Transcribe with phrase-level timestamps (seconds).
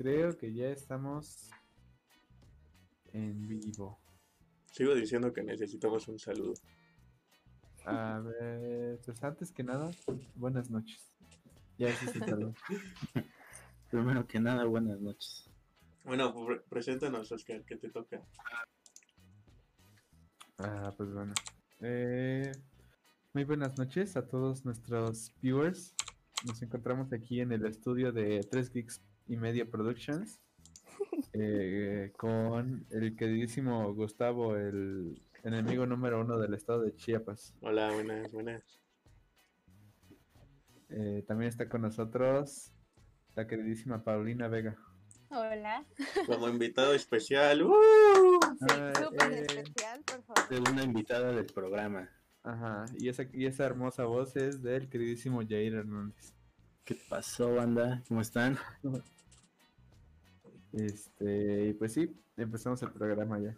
[0.00, 1.50] creo que ya estamos
[3.12, 4.00] en vivo.
[4.72, 6.54] Sigo diciendo que necesitamos un saludo.
[7.84, 9.90] A ver, pues antes que nada,
[10.34, 11.12] buenas noches.
[11.76, 12.54] Ya es el saludo.
[13.90, 15.50] Primero que nada, buenas noches.
[16.04, 18.22] Bueno, pre- preséntanos, Oscar, que te toca.
[20.56, 21.34] Ah, pues bueno.
[21.82, 22.52] Eh,
[23.34, 25.94] muy buenas noches a todos nuestros viewers.
[26.46, 30.40] Nos encontramos aquí en el estudio de 3 Geeks y Media Productions.
[31.32, 37.54] eh, con el queridísimo Gustavo, el enemigo número uno del estado de Chiapas.
[37.60, 38.62] Hola, buenas, buenas.
[40.88, 42.72] Eh, también está con nosotros
[43.36, 44.76] la queridísima Paulina Vega.
[45.30, 45.86] Hola.
[46.26, 47.62] Como invitado especial.
[47.62, 47.72] ¡uh!
[48.58, 50.48] Sí, Ah, súper eh, especial, por favor.
[50.48, 52.10] Segunda invitada del programa.
[52.42, 56.34] Ajá, y esa, y esa hermosa voz es del queridísimo Jair Hernández.
[56.84, 58.02] ¿Qué pasó, banda?
[58.08, 58.58] ¿Cómo están?
[60.72, 63.56] Este, y pues sí, empezamos el programa ya.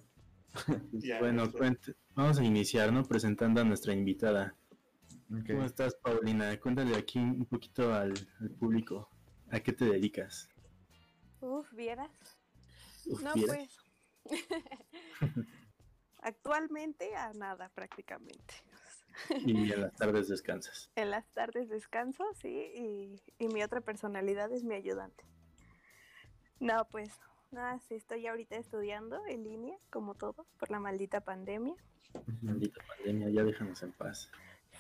[0.93, 3.03] Ya, bueno, cuente- vamos a iniciar, ¿no?
[3.05, 4.55] Presentando a nuestra invitada.
[5.47, 6.59] ¿Cómo estás, Paulina?
[6.61, 9.09] Cuéntale aquí un poquito al, al público.
[9.51, 10.49] ¿A qué te dedicas?
[11.41, 12.11] Uf, ¿vieras?
[13.07, 13.57] Uf, No, ¿vieras?
[14.25, 14.47] pues.
[16.21, 18.55] Actualmente a nada, prácticamente.
[19.45, 20.91] Y en las tardes descansas.
[20.97, 25.25] En las tardes descanso, sí, y, y mi otra personalidad es mi ayudante.
[26.63, 27.11] No, pues,
[27.51, 31.75] nada, sí, estoy ahorita estudiando en línea, como todo, por la maldita pandemia.
[32.41, 34.31] Maldita pandemia, ya déjanos en paz.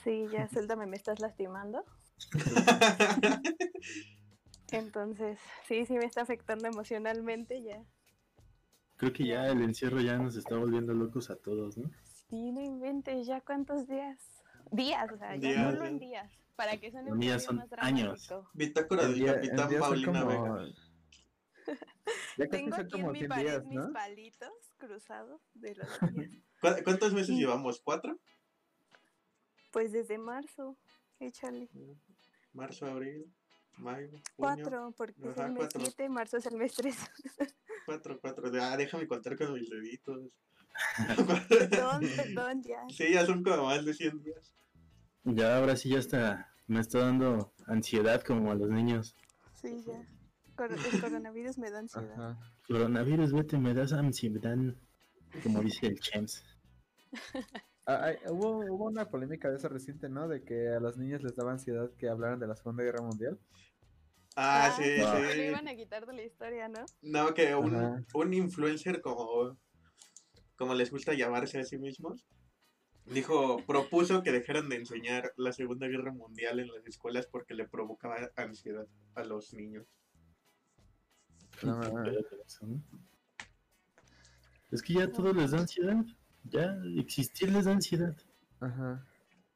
[0.04, 1.84] Sí, ya, suéltame, me estás lastimando.
[4.70, 7.82] Entonces, sí, sí me está afectando emocionalmente ya.
[8.96, 11.90] Creo que ya el encierro ya nos está volviendo locos a todos, ¿no?
[12.30, 14.18] Sí, no inventes, ya cuántos días.
[14.70, 16.06] Días, o sea, ya Días, solo en ya.
[16.06, 16.30] días.
[16.54, 18.28] Para que un días son más años.
[18.28, 18.50] dramático.
[18.54, 20.72] Bitácora del día- el capitán son Paulina como- Vega.
[22.36, 23.92] Ya casi Tengo aquí en como mi 100 pared días, mis ¿no?
[23.92, 26.30] palitos cruzados de los días.
[26.60, 27.80] ¿Cu- ¿Cuántos meses llevamos?
[27.80, 28.18] ¿Cuatro?
[29.70, 30.76] Pues desde marzo,
[31.20, 31.68] échale.
[32.52, 33.26] Marzo, abril,
[33.78, 34.22] mayo, junio.
[34.36, 35.80] Cuatro, porque es Ajá, el mes cuatro.
[35.80, 36.96] 7, marzo es el mes 3.
[37.84, 38.50] Cuatro, cuatro.
[38.62, 40.38] Ah, déjame contar con mis deditos.
[41.48, 42.86] perdón, perdón, ya.
[42.88, 44.54] sí, ya son como más de 100 días.
[45.24, 49.16] Ya ahora sí ya está, me está dando ansiedad como a los niños.
[49.54, 50.06] Sí, ya.
[50.56, 52.12] Cor- el coronavirus me da ansiedad.
[52.12, 52.38] Ajá.
[52.68, 54.56] Coronavirus, vete, me das ansiedad,
[55.42, 56.44] como dice el Chems.
[57.84, 60.28] Ah, hubo, hubo una polémica de esa reciente, ¿no?
[60.28, 63.40] De que a los niños les daba ansiedad que hablaran de la Segunda Guerra Mundial.
[64.36, 65.18] Ah, sí, Ah.
[65.20, 65.40] Me sí.
[65.42, 66.84] iban a quitar de la historia, ¿no?
[67.02, 69.58] No, que un, influencer como,
[70.54, 72.24] como les gusta llamarse a sí mismos,
[73.04, 77.66] dijo, propuso que dejaran de enseñar la Segunda Guerra Mundial en las escuelas porque le
[77.68, 78.86] provocaba ansiedad
[79.16, 79.88] a los niños.
[84.70, 86.04] Es que ya todo les da ansiedad.
[86.44, 88.16] Ya existir les da ansiedad.
[88.60, 89.06] Ajá.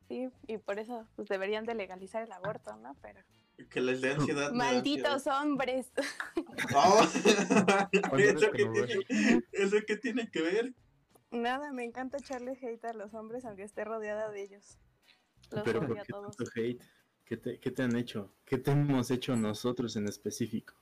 [0.08, 2.94] Sí, y por eso pues deberían de legalizar el aborto, ¿no?
[3.02, 3.20] Pero
[3.70, 4.52] Que les dé ansiedad.
[4.52, 5.90] malditos hombres.
[5.96, 6.74] ansiedad.
[6.74, 7.02] Oh,
[8.18, 10.74] ¿Eso, que qué no tiene, ¿Eso qué tiene que ver?
[11.32, 14.78] Nada, me encanta echarle hate a los hombres aunque esté rodeada de ellos.
[15.50, 16.36] Los Pero odio ¿por a qué todos.
[16.36, 16.82] tanto hate?
[17.24, 18.32] ¿Qué te, ¿Qué te han hecho?
[18.44, 20.74] ¿Qué te hemos hecho nosotros en específico?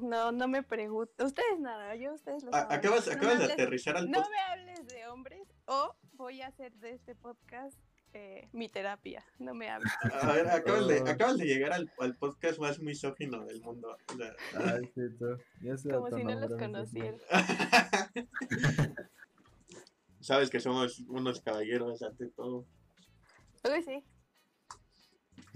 [0.00, 1.24] No, no me pregunto.
[1.24, 2.72] Ustedes nada, yo ustedes lo saben.
[2.78, 6.40] acabas No me acabas de hables- aterrizar al No me hables de hombres o voy
[6.42, 7.78] a hacer de este podcast
[8.12, 9.24] eh, mi terapia.
[9.38, 9.92] No me hables.
[10.22, 11.08] A ver, acabas de, Oh.
[11.08, 13.96] acabas de llegar al, al podcast más misógino del mundo.
[14.12, 14.32] O sea,
[14.72, 15.36] Ay, sí, tú.
[15.62, 17.18] Ya se Como si no los autonombraron, conociera.
[20.20, 22.64] Sabes que somos unos caballeros ante todo.
[23.64, 24.02] Uy, sí,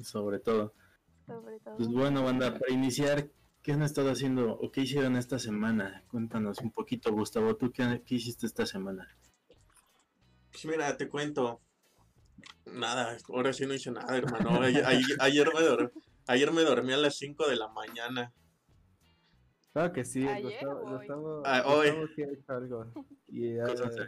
[0.02, 0.74] Sobre todo.
[1.26, 1.76] sobre todo.
[1.76, 3.28] Pues bueno, banda, para iniciar,
[3.62, 6.04] ¿qué han estado haciendo o qué hicieron esta semana?
[6.08, 9.08] Cuéntanos un poquito, Gustavo, ¿tú qué, qué hiciste esta semana?
[10.50, 11.60] Pues mira, te cuento.
[12.66, 14.60] Nada, ahora sí no hice nada, hermano.
[15.20, 15.92] Ayer, me, dor-
[16.26, 18.32] ayer me dormí a las 5 de la mañana.
[19.72, 20.96] Claro que sí, ¿Ayer Gustavo, hoy?
[20.98, 21.86] Gustavo, Ah, hoy.
[21.90, 22.92] Gustavo sí ha hecho algo.
[23.28, 24.06] Y Cosas de-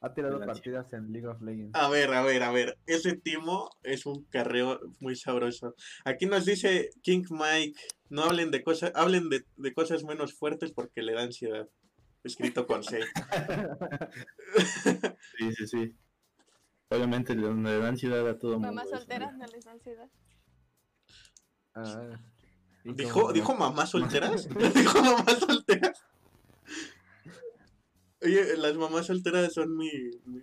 [0.00, 1.78] ha tirado partidas en League of Legends.
[1.78, 2.78] A ver, a ver, a ver.
[2.86, 5.74] Ese timo es un carreo muy sabroso.
[6.04, 10.72] Aquí nos dice King Mike, no hablen de cosas, hablen de, de cosas menos fuertes
[10.72, 11.68] porque le da ansiedad.
[12.24, 13.00] Escrito con C.
[15.38, 15.94] Sí, sí, sí.
[16.90, 18.68] Obviamente le, le da ansiedad a todo mundo.
[18.68, 19.46] Mamás solteras ¿no?
[19.46, 20.10] les da ansiedad.
[21.74, 22.20] Ah,
[22.84, 24.48] ¿Dijo, ¿Dijo mamás solteras?
[24.74, 26.04] ¿Dijo mamás solteras?
[28.22, 29.90] Oye, las mamás solteras son mi,
[30.26, 30.42] mi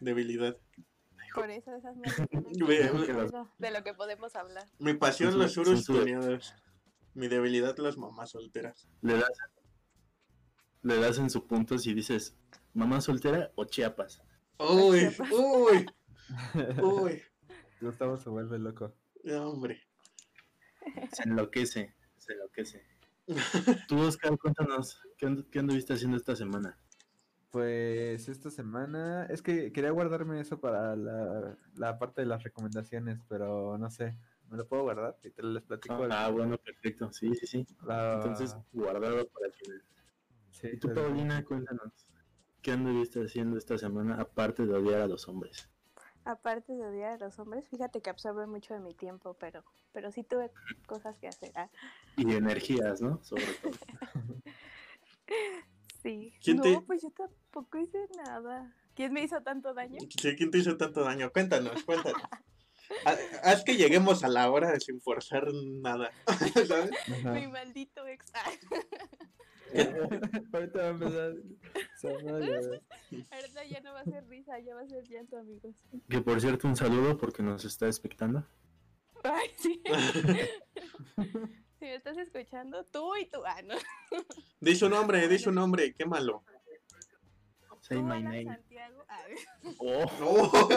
[0.00, 0.56] debilidad.
[1.34, 2.02] Por eso esas no
[3.58, 4.64] de lo que podemos hablar.
[4.78, 6.54] Mi pasión, los su- surus tuneados.
[7.14, 8.88] Mi debilidad las mamás solteras.
[9.02, 9.30] Le das,
[10.82, 12.36] le das en su punto si dices
[12.74, 14.22] mamá soltera o Chiapas.
[14.58, 15.86] Uy, uy,
[16.82, 17.22] uy.
[17.80, 18.94] Gustavo se vuelve loco.
[19.24, 19.82] No, hombre.
[21.12, 22.82] Se enloquece, se enloquece.
[23.88, 26.78] Tú, Oscar, cuéntanos, ¿qué, and- qué anduviste haciendo esta semana?
[27.50, 33.20] Pues esta semana, es que quería guardarme eso para la, la parte de las recomendaciones,
[33.28, 34.18] pero no sé,
[34.50, 35.16] ¿me lo puedo guardar?
[35.22, 35.94] Y te les platico.
[35.94, 37.10] al- Ah, bueno, perfecto.
[37.12, 37.66] Sí, sí, sí.
[37.86, 39.64] la- Entonces, guardado para que...
[40.50, 41.92] sí, Y tú, pero- Paulina, cuéntanos,
[42.60, 45.70] ¿qué anduviste haciendo esta semana aparte de odiar a los hombres?
[46.24, 50.10] Aparte de odiar a los hombres, fíjate que absorbe mucho de mi tiempo, pero, pero
[50.10, 50.50] sí tuve
[50.86, 51.52] cosas que hacer.
[51.54, 51.70] Ah,
[52.16, 53.22] Y energías, ¿no?
[53.22, 53.72] Sobre todo.
[56.06, 56.32] sí.
[56.42, 58.74] ¿Quién no, te- pues yo tampoco hice nada.
[58.94, 59.98] ¿Quién me hizo tanto daño?
[60.20, 61.30] Sí, ¿Quién te hizo tanto daño?
[61.32, 62.22] Cuéntanos, cuéntanos.
[63.04, 65.48] Ha- Haz que lleguemos a la hora sin forzar
[65.82, 66.12] nada.
[66.68, 66.90] ¿Sabes?
[67.18, 67.32] Ajá.
[67.32, 68.24] Mi maldito ex.
[69.74, 70.08] Ah,
[70.52, 71.34] Ahorita va a empezar.
[73.32, 75.74] ahorita ya no va a ser risa, ya va a ser llanto, amigos.
[76.08, 78.46] Que por cierto, un saludo porque nos está expectando.
[79.24, 79.82] Ay, sí.
[81.78, 83.42] Si me estás escuchando, tú y tú.
[83.44, 83.74] Ah, no.
[84.60, 86.42] Di su nombre, di su nombre, qué malo.
[87.82, 88.44] Say Tú, my name.
[88.44, 89.04] Santiago.
[89.08, 89.22] Ah,
[89.78, 90.68] Oh,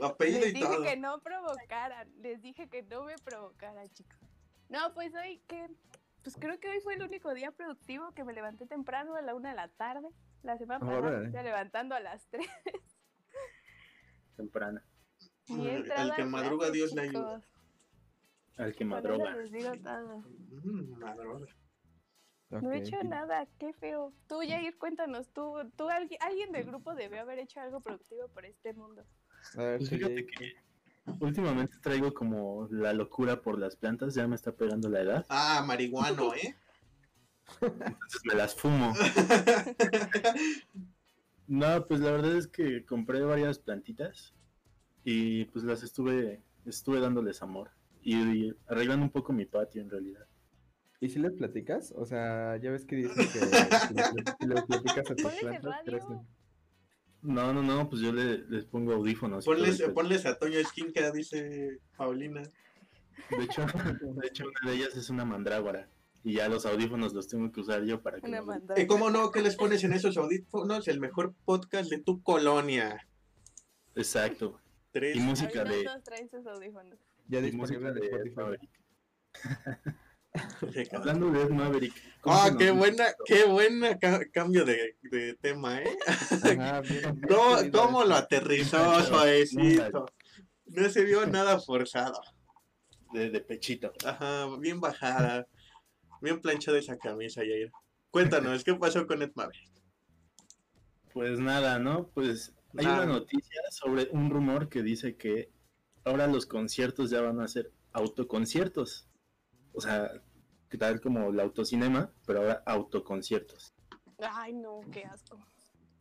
[0.00, 0.82] Apellido les y dije todo.
[0.84, 2.08] que no provocaran.
[2.22, 4.18] Les dije que no me provocaran, chicos.
[4.68, 5.68] No, pues hoy que.
[6.22, 9.34] Pues creo que hoy fue el único día productivo que me levanté temprano a la
[9.34, 10.08] una de la tarde.
[10.42, 12.46] La semana pasada me estoy levantando a las tres.
[15.48, 17.42] he El que madruga, Dios le ayuda.
[18.58, 19.34] Al que madroga.
[19.36, 20.18] les digo todo.
[20.64, 21.46] Mm, madroga.
[22.50, 24.12] No he hecho nada, qué feo.
[24.26, 28.46] Tú, Jair, cuéntanos, tú, tú alguien, alguien del grupo debió haber hecho algo productivo por
[28.46, 29.04] este mundo.
[29.54, 30.54] A ver, Pues fíjate que
[31.20, 35.62] últimamente traigo como la locura por las plantas, ya me está pegando la edad, Ah,
[35.66, 36.56] marihuano, ¿eh?
[37.60, 38.92] entonces me las fumo.
[41.46, 44.34] No, pues la verdad es que compré varias plantitas
[45.02, 47.70] y pues las estuve estuve dándoles amor
[48.02, 48.16] y,
[48.46, 50.26] y arreglando un poco mi patio en realidad.
[51.00, 51.92] ¿Y si les platicas?
[51.96, 53.38] O sea, ya ves que dicen que
[53.88, 56.20] si le, le platicas a tus plantas, crecen.
[57.22, 59.44] No, no, no, pues yo le- les pongo audífonos.
[59.44, 62.42] Ponles, ponles a Toño Esquinca, dice Paulina.
[63.30, 65.88] De hecho, de hecho una de ellas es una mandrágora
[66.24, 68.60] y ya los audífonos los tengo que usar yo para que Una no-.
[68.76, 69.30] ¿Y cómo no?
[69.32, 70.86] ¿Qué les pones en esos audífonos?
[70.88, 73.06] El mejor podcast de tu colonia.
[73.94, 74.60] Exacto.
[74.92, 75.16] Tres.
[75.16, 76.98] Y música Ahorita de todos traen sus audífonos.
[77.28, 78.68] Ya disponible de Ed Spotify.
[80.92, 81.94] Hablando de Ed Maverick.
[82.20, 85.96] ¿cómo Ah, qué buena, qué buena ca- cambio de, de tema, ¿eh?
[86.06, 90.06] Ajá, bien, bien ¿Cómo, lo aterrizó suavecito?
[90.66, 92.20] No se vio nada forzado.
[93.12, 93.92] De, de pechito.
[94.04, 95.46] Ajá, bien bajada.
[96.20, 97.70] Bien planchada esa camisa, Yair.
[98.10, 99.70] Cuéntanos, ¿qué pasó con Ed Maverick?
[101.12, 102.08] Pues nada, ¿no?
[102.08, 103.04] Pues hay Nada.
[103.04, 105.50] una noticia sobre un rumor que dice que
[106.08, 109.08] ahora los conciertos ya van a ser autoconciertos.
[109.72, 110.10] O sea,
[110.68, 113.74] que tal como el autocinema, pero ahora autoconciertos,
[114.18, 115.38] Ay, no, qué asco.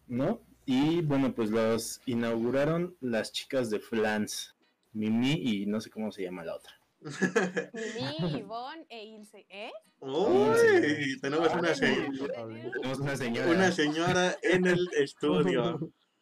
[0.07, 0.42] ¿no?
[0.65, 4.56] Y bueno, pues los inauguraron las chicas de Flans,
[4.94, 6.74] Mimi y no sé cómo se llama la otra.
[7.00, 9.71] Mimi, Ivonne e Ilse, ¿eh?
[10.00, 13.50] Uy, tenemos una, Tenemos una señora.
[13.51, 15.77] una señora en el estudio.
[15.77, 15.82] Una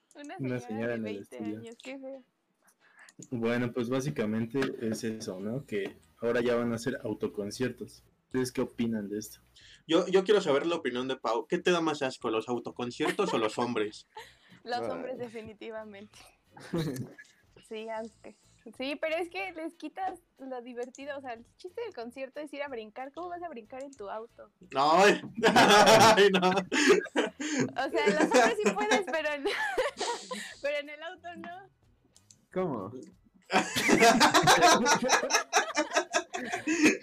[0.10, 1.58] señora, Una señora de en el 20 estudio.
[1.60, 2.24] años, qué feo.
[3.32, 5.66] Bueno, pues básicamente es eso, ¿no?
[5.66, 8.04] Que ahora ya van a ser autoconciertos.
[8.26, 9.40] ¿Ustedes qué opinan de esto?
[9.88, 11.48] Yo, yo quiero saber la opinión de Pau.
[11.48, 14.08] ¿Qué te da más asco, los autoconciertos o los hombres?
[14.66, 14.90] Los Ay.
[14.90, 16.18] hombres definitivamente.
[17.70, 18.36] Sí, aunque.
[18.78, 21.18] Sí, pero es que les quitas lo divertido.
[21.18, 23.12] O sea, el chiste del concierto es ir a brincar.
[23.12, 24.52] ¿Cómo vas a brincar en tu auto?
[24.76, 26.50] Ay, ay, no.
[26.50, 29.46] O sea, los hombres sí puedes, pero en,
[30.62, 31.70] pero en el auto no.
[32.56, 32.90] ¿Cómo?
[32.90, 32.98] ¿No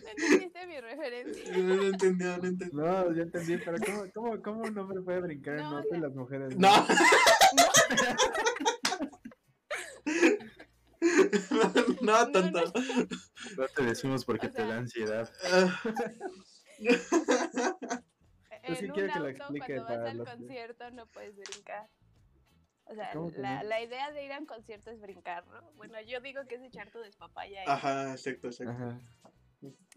[0.09, 1.56] entendiste mi referencia?
[1.59, 2.80] No entendió, no entendió.
[2.82, 5.85] No, ya entendí, pero ¿cómo, cómo, cómo un hombre puede brincar en No, auto o
[5.88, 6.71] y sea- las mujeres No.
[12.00, 12.61] No, tonto.
[13.56, 15.30] No te decimos porque O te sea- da ansiedad.
[18.64, 20.37] Pues sí en quiero un que lo auto, explique cuando vas para al los que-
[20.37, 21.88] concierto, no puedes brincar.
[22.85, 25.73] O sea, ¿Cómo que la, la idea de ir a un concierto es brincar, ¿no?
[25.73, 27.67] Bueno, yo digo que es echar tu despapaya ahí.
[27.69, 28.73] Ajá, exacto, exacto.
[28.73, 29.01] Ajá.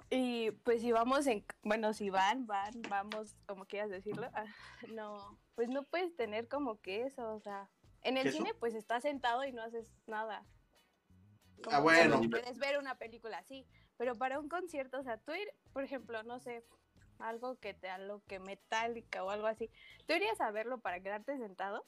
[0.10, 4.46] Y pues si vamos en, bueno, si van, van, vamos, como quieras decirlo, ah,
[4.89, 7.70] no, pues no puedes tener como que eso, o sea,
[8.04, 10.46] en el cine pues estás sentado y no haces nada.
[11.68, 12.22] Ah, Como bueno.
[12.30, 16.22] Puedes ver una película así, pero para un concierto, o sea, tú ir, por ejemplo,
[16.24, 16.63] no sé,
[17.18, 19.72] algo que te aloque metálica o algo así,
[20.06, 21.84] ¿tú irías a verlo para quedarte sentado?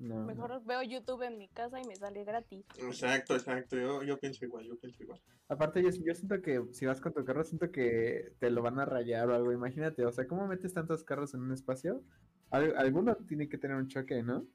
[0.00, 2.64] No, Mejor veo YouTube en mi casa y me sale gratis.
[2.78, 3.76] Exacto, exacto.
[3.76, 5.20] Yo, yo pienso igual, yo pienso igual.
[5.46, 8.80] Aparte, yo, yo siento que si vas con tu carro, siento que te lo van
[8.80, 9.52] a rayar o algo.
[9.52, 12.02] Imagínate, o sea, ¿cómo metes tantos carros en un espacio?
[12.50, 14.46] Al- alguno tiene que tener un choque, ¿no?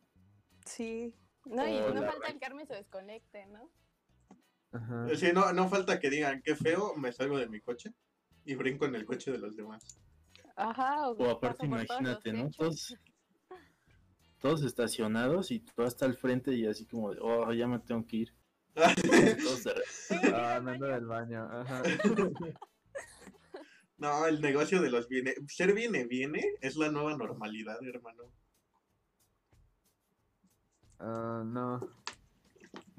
[0.66, 1.14] Sí.
[1.46, 3.70] No, y O no falta el Carmen se desconecte, ¿no?
[4.72, 5.08] Ajá.
[5.16, 7.94] Sí, no, no falta que digan, qué feo, me salgo de mi coche
[8.46, 10.02] y brinco en el coche de los demás.
[10.56, 11.12] Ajá.
[11.12, 12.50] O aparte, todos los imagínate, ¿no?
[12.50, 12.96] Todos,
[14.40, 18.06] todos estacionados y tú hasta al frente y así como, de, oh, ya me tengo
[18.06, 18.34] que ir.
[18.76, 19.52] Vengo
[20.34, 21.48] Ah, del baño.
[21.52, 21.84] Ajá.
[23.98, 25.36] No, el negocio de los viene.
[25.48, 28.24] Ser viene, viene es la nueva normalidad, hermano.
[31.00, 31.80] Ah, no.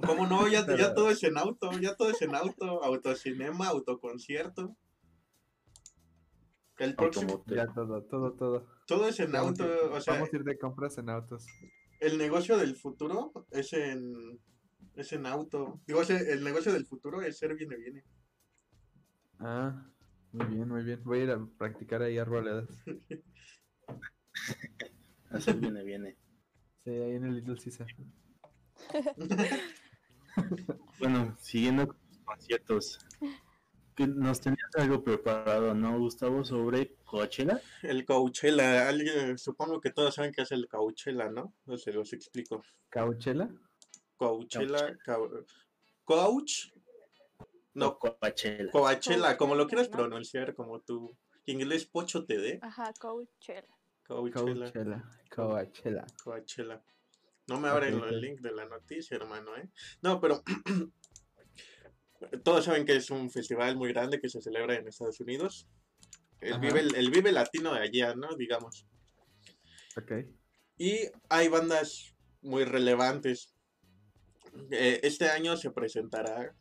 [0.04, 0.48] ¿Cómo no?
[0.48, 4.74] Ya, ya todo es en auto, ya todo es en auto, autocinema, autoconcierto.
[6.78, 7.42] El próximo.
[7.46, 8.66] Ya todo, todo, todo.
[8.86, 11.46] todo es en Vamos, auto, ir- o sea, vamos a ir de compras en autos.
[12.00, 14.38] el negocio del futuro es en
[14.94, 15.80] es en auto.
[15.86, 18.04] Digo, el negocio del futuro es ser viene, viene.
[19.38, 19.86] Ah,
[20.32, 21.02] muy bien, muy bien.
[21.04, 22.68] Voy a ir a practicar ahí arboledas.
[25.30, 26.16] Así viene, viene.
[26.84, 27.86] Sí, ahí en el Little Caesar.
[30.98, 32.98] Bueno, siguiendo con los conciertos.
[33.96, 36.44] Que nos tenías algo preparado, ¿no, Gustavo?
[36.44, 37.58] Sobre Coachella.
[37.82, 41.54] El Coachella, alguien, supongo que todos saben qué es el Coachella, ¿no?
[41.64, 42.62] No se los explico.
[42.90, 43.48] ¿Cauchela?
[44.18, 45.46] Coachella, cau-
[46.04, 46.68] Coach,
[47.72, 48.70] no, Coachella.
[48.70, 49.96] Coachella, como lo quieras ¿no?
[49.96, 52.58] pronunciar, como tu inglés pocho te dé.
[52.60, 53.66] Ajá, Coachella.
[54.06, 55.04] Coachella, Coachella.
[55.34, 56.06] Coachella.
[56.22, 56.82] Coachella.
[57.48, 59.70] No me abren el link de la noticia, hermano, ¿eh?
[60.02, 60.42] No, pero
[62.42, 65.68] todos saben que es un festival muy grande que se celebra en Estados Unidos.
[66.40, 68.36] El vive, el vive latino de allá, ¿no?
[68.36, 68.86] Digamos.
[69.96, 70.12] Ok.
[70.78, 73.54] Y hay bandas muy relevantes.
[74.70, 76.54] Eh, este año se presentará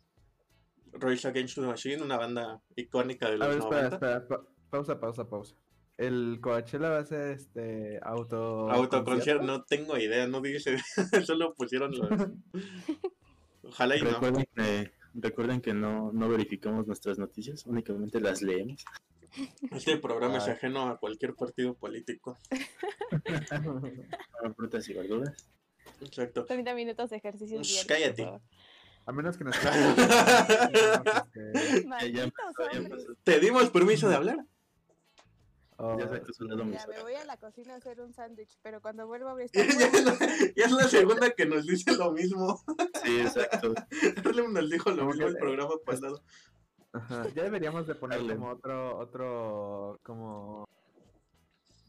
[0.92, 3.94] Royce Against the Machine, una banda icónica de A los ver, espera, 90.
[3.96, 4.28] espera.
[4.28, 5.54] pa- pausa, pausa, pausa.
[5.98, 8.70] El Coachella va a ser este auto.
[8.70, 10.76] Autoconcierto, no tengo idea, no dice,
[11.26, 12.08] solo pusieron los...
[13.62, 14.20] Ojalá y no.
[14.54, 18.84] Que, recuerden que no, no verificamos nuestras noticias, únicamente las leemos.
[19.70, 22.38] Este programa es ajeno a cualquier partido político.
[24.56, 25.50] Frutas y verduras.
[26.00, 26.44] Exacto.
[26.44, 27.86] 30 minutos de ejercicio diario.
[27.86, 28.40] cállate.
[29.06, 29.56] A menos que nos.
[31.86, 32.32] Malditos.
[33.22, 34.38] ¿Te dimos permiso de hablar?
[35.78, 39.32] Oh, Ya Ya me voy a la cocina a hacer un sándwich, pero cuando vuelva
[39.32, 40.18] voy a ya, estar es la,
[40.56, 42.60] ya es la segunda que nos dice lo mismo.
[43.04, 43.74] Sí, exacto.
[44.52, 46.22] Nos dijo lo mismo el programa pasado.
[46.92, 50.64] Ajá, Ya deberíamos de poner como otro, otro, como,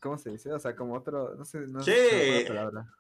[0.02, 0.52] ¿cómo se dice?
[0.52, 1.92] O sea, como otro, no sé, no Sí.
[1.92, 2.94] sé la palabra.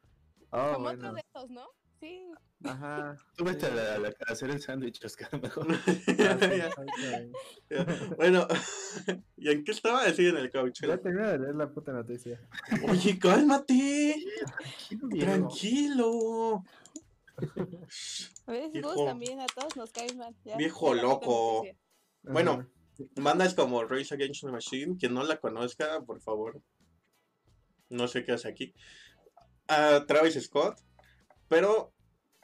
[0.51, 1.67] Oh, como bueno, otro de estos, ¿no?
[1.99, 2.31] Sí.
[2.63, 3.15] ajá.
[3.35, 5.67] Tú vete a, la- a la- a hacer el sándwich, Oscar, mejor.
[8.17, 8.47] Bueno,
[9.37, 10.03] ¿y en qué estaba?
[10.03, 10.81] Así en el couch.
[10.81, 12.39] Ya termina de leer la puta noticia.
[12.89, 14.15] Oye, cálmate.
[15.19, 16.63] Tranquilo.
[18.47, 20.35] Viejo- Gus también a todos nos cae mal.
[20.43, 20.57] ya.
[20.57, 21.63] viejo loco.
[22.23, 22.67] Bueno, Ajá.
[23.15, 26.61] Bandas como Race Against the Machine, quien no la conozca, por favor.
[27.89, 28.73] No sé qué hace aquí.
[29.67, 30.79] A Travis Scott.
[31.47, 31.93] Pero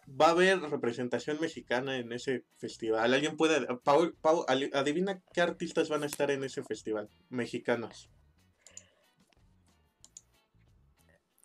[0.09, 3.13] va a haber representación mexicana en ese festival.
[3.13, 3.65] ¿Alguien puede...
[3.83, 7.09] Pau, Pau, adivina qué artistas van a estar en ese festival?
[7.29, 8.09] Mexicanos.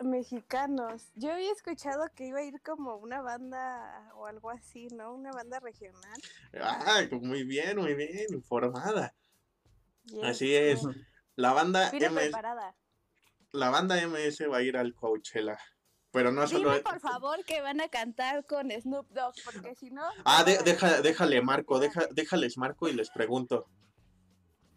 [0.03, 1.11] Mexicanos.
[1.15, 5.13] Yo había escuchado que iba a ir como una banda o algo así, ¿no?
[5.13, 6.19] Una banda regional.
[6.61, 9.13] Ah, muy bien, muy bien, informada.
[10.05, 10.23] Yes.
[10.23, 10.81] Así es.
[11.35, 12.75] La banda, MS, preparada.
[13.51, 15.57] la banda MS va a ir al Coachella.
[16.11, 16.69] Pero no solo...
[16.71, 20.03] Dime por favor que van a cantar con Snoop Dogg, porque si no.
[20.25, 23.67] Ah, no de- deja, déjale Marco, deja, déjales Marco y les pregunto.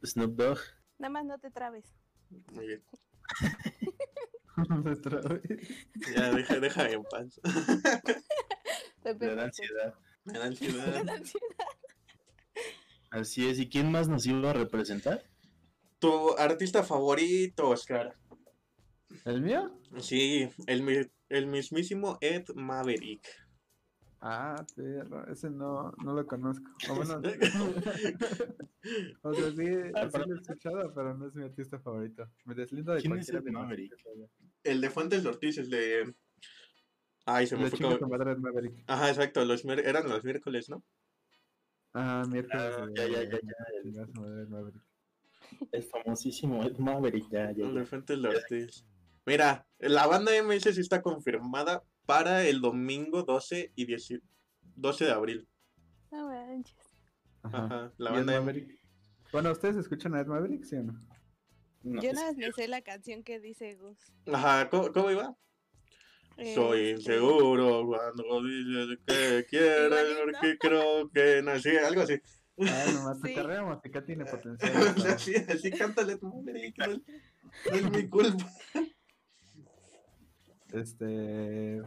[0.05, 0.59] Snoop Dogg.
[0.99, 1.85] Nada más no te trabes.
[2.53, 2.85] Muy bien.
[4.57, 5.69] Otra vez.
[6.15, 7.41] Ya, deja, déjame en paz.
[9.03, 9.95] Te Le da ansiedad.
[10.25, 11.05] Me da Me ansiedad.
[11.05, 11.49] da ansiedad.
[13.11, 13.59] Así es.
[13.59, 15.25] ¿Y quién más nos iba a representar?
[15.99, 18.17] Tu artista favorito, Oscar.
[19.25, 19.79] ¿El mío?
[19.99, 23.27] Sí, el, mi- el mismísimo Ed Maverick.
[24.21, 26.71] Ah, perro, ese no, no lo conozco.
[26.91, 27.17] O bueno,
[29.23, 29.65] o sea, sí, sí
[30.27, 32.29] lo he escuchado, pero no es mi artista favorito.
[32.45, 33.95] Me deslindo de ¿Quién es cualquiera Ed de los Maverick?
[34.65, 36.15] El de Fuentes de Ortiz, el de.
[37.25, 37.99] Ay, se me Le fue como-.
[38.87, 40.85] Ajá, exacto, los mier- eran los miércoles, ¿no?
[41.95, 42.75] Ah, miércoles.
[42.79, 44.07] Ah, de- ya, ya, ya, ya, el-.
[45.73, 47.71] El famosísimo Ed Maverick, ya, ya, ya.
[47.71, 48.85] Elefantes Ortiz.
[49.27, 54.21] Mira, la banda MS sí está confirmada para el domingo 12 y 10
[54.77, 55.49] 12 de abril.
[56.11, 56.77] No manches.
[57.43, 57.65] Ajá.
[57.65, 58.79] Ajá, la ¿Y Ed banda Maverick?
[59.33, 60.93] Bueno, ¿ustedes escuchan a Ed Maverick, sí o no?
[61.83, 63.99] No, Yo nada más me sé la canción que dice Gus.
[64.33, 65.37] Ajá, ¿cómo, cómo iba?
[66.55, 72.15] Soy Este, inseguro cuando dices que quieres porque creo que nací, algo así.
[72.61, 73.35] Ah, nomás tu Sí.
[73.35, 74.95] carrera musical tiene potencial.
[74.97, 78.51] para- así, así canta Led Maverick, no, no es mi culpa.
[80.73, 81.83] Este.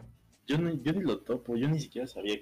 [0.48, 2.39] Yo, ni, yo ni lo topo, yo ni siquiera sabía.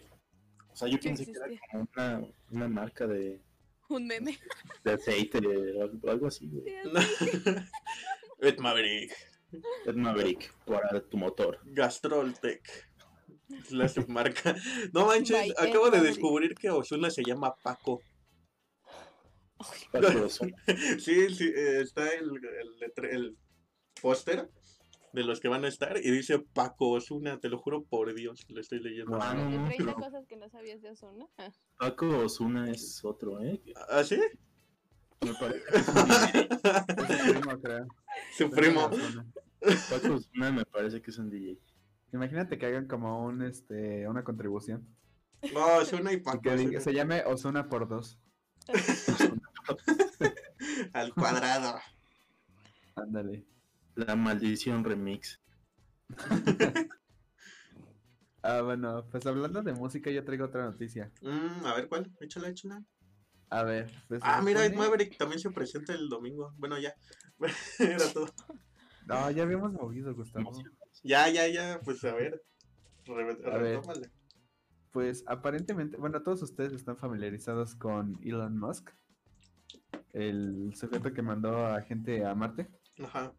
[0.71, 3.41] O sea, yo pensé que era como una, una marca de,
[3.89, 4.37] Un meme.
[4.83, 5.39] de aceite
[5.77, 6.65] o algo, así, güey.
[8.39, 9.13] Ed Maverick,
[9.85, 11.59] Ed Maverick, para tu motor.
[11.63, 12.89] Gastroltech.
[13.49, 14.55] Es la submarca.
[14.93, 16.15] No manches, By Ed acabo de Maverick.
[16.15, 18.01] descubrir que Osuna se llama Paco.
[19.91, 20.55] Paco Ozuna.
[20.99, 23.37] Sí, sí, eh, está el, el, el
[24.01, 24.49] póster
[25.13, 28.45] de los que van a estar y dice Paco Osuna, te lo juro por Dios,
[28.49, 29.17] lo estoy leyendo.
[29.21, 31.27] Ah, no, De no, 30 pero cosas que no sabías de Ozuna.
[31.77, 33.61] Paco Ozuna es otro, ¿eh?
[33.89, 34.19] ¿Ah, sí?
[35.21, 36.49] Me parece que es un DJ.
[36.97, 37.87] Es su primo, creo.
[38.37, 38.89] Su primo.
[39.89, 41.59] Paco Ozuna me parece que es un DJ.
[42.11, 44.85] Imagínate que hagan como un este una contribución.
[45.53, 46.41] No, Osuna y Y Paco.
[46.41, 46.79] que Ozuna.
[46.79, 48.19] se llame Osuna por dos.
[50.93, 51.79] Al cuadrado.
[52.95, 53.45] Ándale.
[53.95, 55.41] La maldición remix.
[58.45, 61.09] Ah, bueno, pues hablando de música, yo traigo otra noticia.
[61.21, 62.11] Mm, a ver, ¿cuál?
[62.19, 62.83] Échala, échala.
[63.49, 63.89] A ver.
[64.09, 66.53] pues, Ah, mira, Ed supone- Maverick también se presenta el domingo.
[66.57, 66.93] Bueno, ya.
[67.79, 68.27] Era todo.
[69.05, 70.51] No, ya habíamos movido, Gustavo.
[71.03, 71.79] Ya, ya, ya.
[71.85, 72.43] Pues a ver.
[73.05, 73.81] Re- A ver.
[74.91, 78.89] Pues aparentemente, bueno, todos ustedes están familiarizados con Elon Musk,
[80.11, 82.69] el sujeto que mandó a gente a Marte.
[83.01, 83.33] Ajá.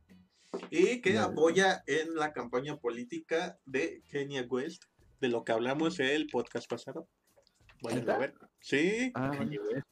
[0.71, 1.25] Y que Ya.
[1.25, 4.85] apoya en la campaña política de Kenya West,
[5.21, 7.09] de lo que hablamos en el podcast pasado.
[7.83, 8.35] Vayan a ver.
[8.61, 9.11] Sí.
[9.15, 9.61] Ah, bueno.
[9.73, 9.87] West.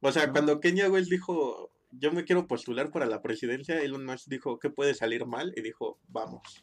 [0.00, 0.32] O sea, No.
[0.32, 4.70] cuando Kenya West dijo, yo me quiero postular para la presidencia, Elon Musk dijo, ¿qué
[4.70, 5.52] puede salir mal?
[5.56, 6.60] Y dijo, vamos.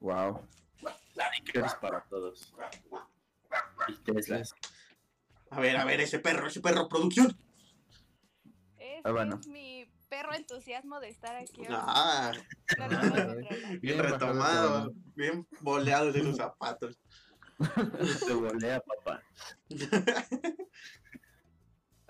[0.00, 0.46] Wow.
[1.80, 2.54] Para todos.
[3.88, 4.54] Y Teslas.
[5.50, 7.36] A ver, a ver, ese perro, ese perro, producción.
[8.78, 9.38] Este Ah, bueno.
[9.40, 9.77] es mi
[10.08, 11.60] perro entusiasmo de estar aquí.
[11.60, 11.66] hoy.
[11.70, 12.32] Ah,
[12.78, 16.98] No bien retomado, bien boleados de los zapatos.
[18.26, 19.22] Te volea, papá.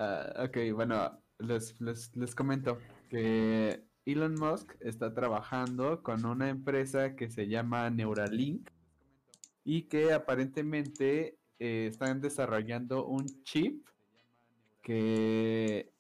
[0.01, 2.79] Ah, ok, bueno, les, les, les comento
[3.11, 8.71] que Elon Musk está trabajando con una empresa que se llama Neuralink
[9.65, 13.89] y que aparentemente eh, están desarrollando un chip
[14.83, 15.93] que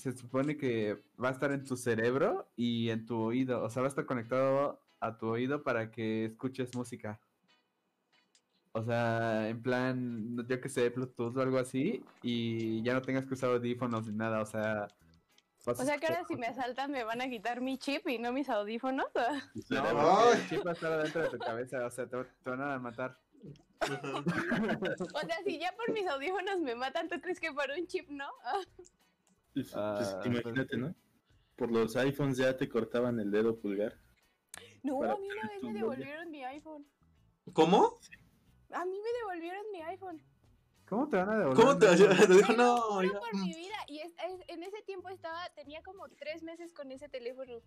[0.00, 3.82] se supone que va a estar en tu cerebro y en tu oído, o sea,
[3.82, 7.20] va a estar conectado a tu oído para que escuches música.
[8.72, 13.02] O sea, en plan, no- yo que sé, Bluetooth o algo así, y ya no
[13.02, 14.88] tengas que usar audífonos ni nada, o sea...
[15.66, 18.32] O sea que ahora si me asaltan me van a quitar mi chip y no
[18.32, 19.06] mis audífonos.
[19.68, 20.38] No, Ay.
[20.40, 22.78] el chip va a estar adentro de tu cabeza, o sea, te, te van a
[22.78, 23.18] matar.
[25.14, 28.08] O sea, si ya por mis audífonos me matan, ¿tú crees que por un chip
[28.10, 28.28] no?
[29.74, 30.76] Ah, Pues, imagínate.
[30.76, 30.94] ¿no?
[31.56, 33.98] Por los iPhones ya te cortaban el dedo pulgar.
[34.82, 35.80] No, a mí una vez me novia.
[35.82, 36.86] devolvieron mi iPhone.
[37.52, 37.98] ¿Cómo?
[38.72, 40.22] A mí me devolvieron mi iPhone.
[40.88, 41.56] ¿Cómo te van a devolver?
[41.64, 41.96] ¿Cómo te
[42.34, 42.52] dijo?
[42.54, 43.18] No, oiga.
[43.20, 43.76] por mi vida.
[43.88, 47.60] Y es- es- en ese tiempo estaba, tenía como tres meses con ese teléfono.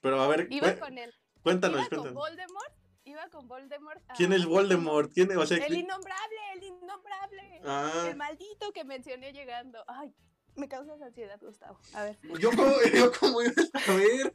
[0.00, 1.12] Pero a ver, Iba con él.
[1.42, 2.14] cuéntanos, Iba con cuéntanos.
[2.14, 2.72] Voldemort.
[3.04, 4.02] Iba con Voldemort.
[4.08, 5.12] a- ¿Quién es Voldemort?
[5.12, 5.36] ¿Quién es?
[5.36, 7.60] O sea, El ¿quién- innombrable, el innombrable.
[7.64, 9.82] Ah, El maldito que mencioné llegando.
[9.88, 10.14] Ay,
[10.56, 11.78] me causas ansiedad, Gustavo.
[11.94, 12.18] A ver.
[12.38, 14.32] yo como, yo como iba a saber.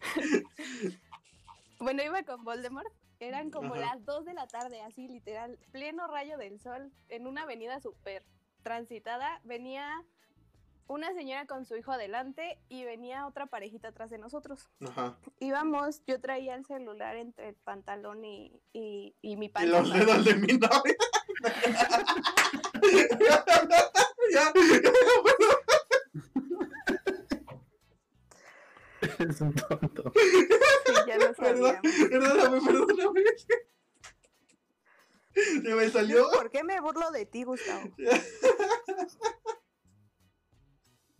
[1.79, 2.87] Bueno, iba con Voldemort.
[3.19, 3.95] Eran como Ajá.
[3.95, 8.25] las 2 de la tarde, así literal, pleno rayo del sol, en una avenida súper
[8.61, 9.39] transitada.
[9.45, 9.89] Venía
[10.87, 14.69] una señora con su hijo adelante y venía otra parejita atrás de nosotros.
[14.85, 15.17] Ajá.
[15.39, 19.89] Íbamos, yo traía el celular entre el pantalón y, y, y mi Y pantalón.
[19.89, 20.95] los dedos de mi novia.
[24.33, 24.53] ya,
[29.29, 30.11] Es un tonto.
[30.15, 32.09] Sí, ya lo perdón, sabíamos.
[32.09, 33.21] perdóname, perdóname.
[35.33, 36.29] Se me salió.
[36.31, 37.89] ¿Por qué me burlo de ti, Gustavo?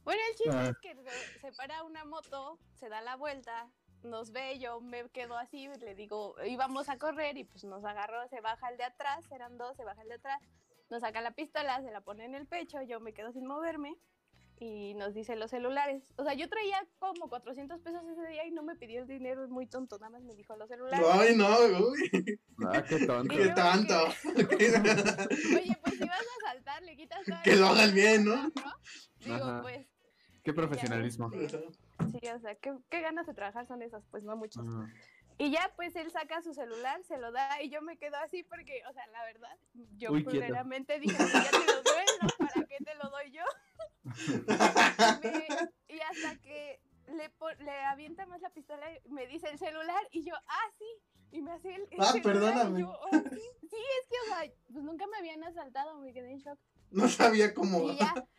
[0.03, 0.69] Bueno, el chiste Ah.
[0.69, 0.95] es que
[1.41, 3.69] se para una moto, se da la vuelta,
[4.03, 8.27] nos ve, yo me quedo así, le digo, íbamos a correr y pues nos agarró,
[8.29, 10.39] se baja el de atrás, eran dos, se baja el de atrás,
[10.91, 13.97] nos saca la pistola, se la pone en el pecho, yo me quedo sin moverme
[14.59, 16.13] y nos dice los celulares.
[16.17, 19.43] O sea, yo traía como 400 pesos ese día y no me pidió el dinero,
[19.43, 21.05] es muy tonto, nada más me dijo los celulares.
[21.11, 21.47] Ay, no,
[21.87, 22.39] uy.
[22.65, 23.35] Ah, qué tonto.
[23.35, 23.93] Qué tanto.
[24.25, 28.25] Oye, pues si vas a saltar, le quitas todo Que el lo hagas dinero, bien,
[28.25, 28.51] ¿no?
[29.19, 29.61] Digo, Ajá.
[29.61, 29.87] pues,
[30.43, 31.29] Qué profesionalismo.
[31.31, 34.63] sí, o sea, ¿qué, qué ganas de trabajar son esas, pues no muchas.
[34.67, 34.87] Ah.
[35.37, 38.43] Y ya, pues él saca su celular, se lo da y yo me quedo así
[38.43, 39.57] porque, o sea, la verdad,
[39.97, 42.27] yo primeramente dije, "Si ya te lo doy, ¿no?
[42.37, 43.43] ¿Para qué te lo doy yo?
[44.05, 45.47] Y, me-
[45.87, 47.31] y hasta que le,
[47.63, 50.85] le avienta más la pistola, y me dice el celular y yo, ah, sí.
[51.31, 52.79] Y me hace el, el Ah, perdóname.
[52.79, 53.41] yo, "Ah, sí".
[53.61, 56.57] sí, es que, o sea, pues nunca me habían asaltado, me quedé en shock.
[56.91, 57.79] No sabía cómo.
[57.81, 58.13] Y ya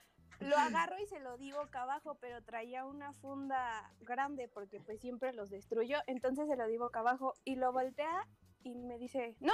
[0.41, 5.01] lo agarro y se lo di boca abajo, pero traía una funda grande porque pues
[5.01, 5.99] siempre los destruyó.
[6.07, 8.27] Entonces se lo di boca abajo y lo voltea
[8.63, 9.53] y me dice, no,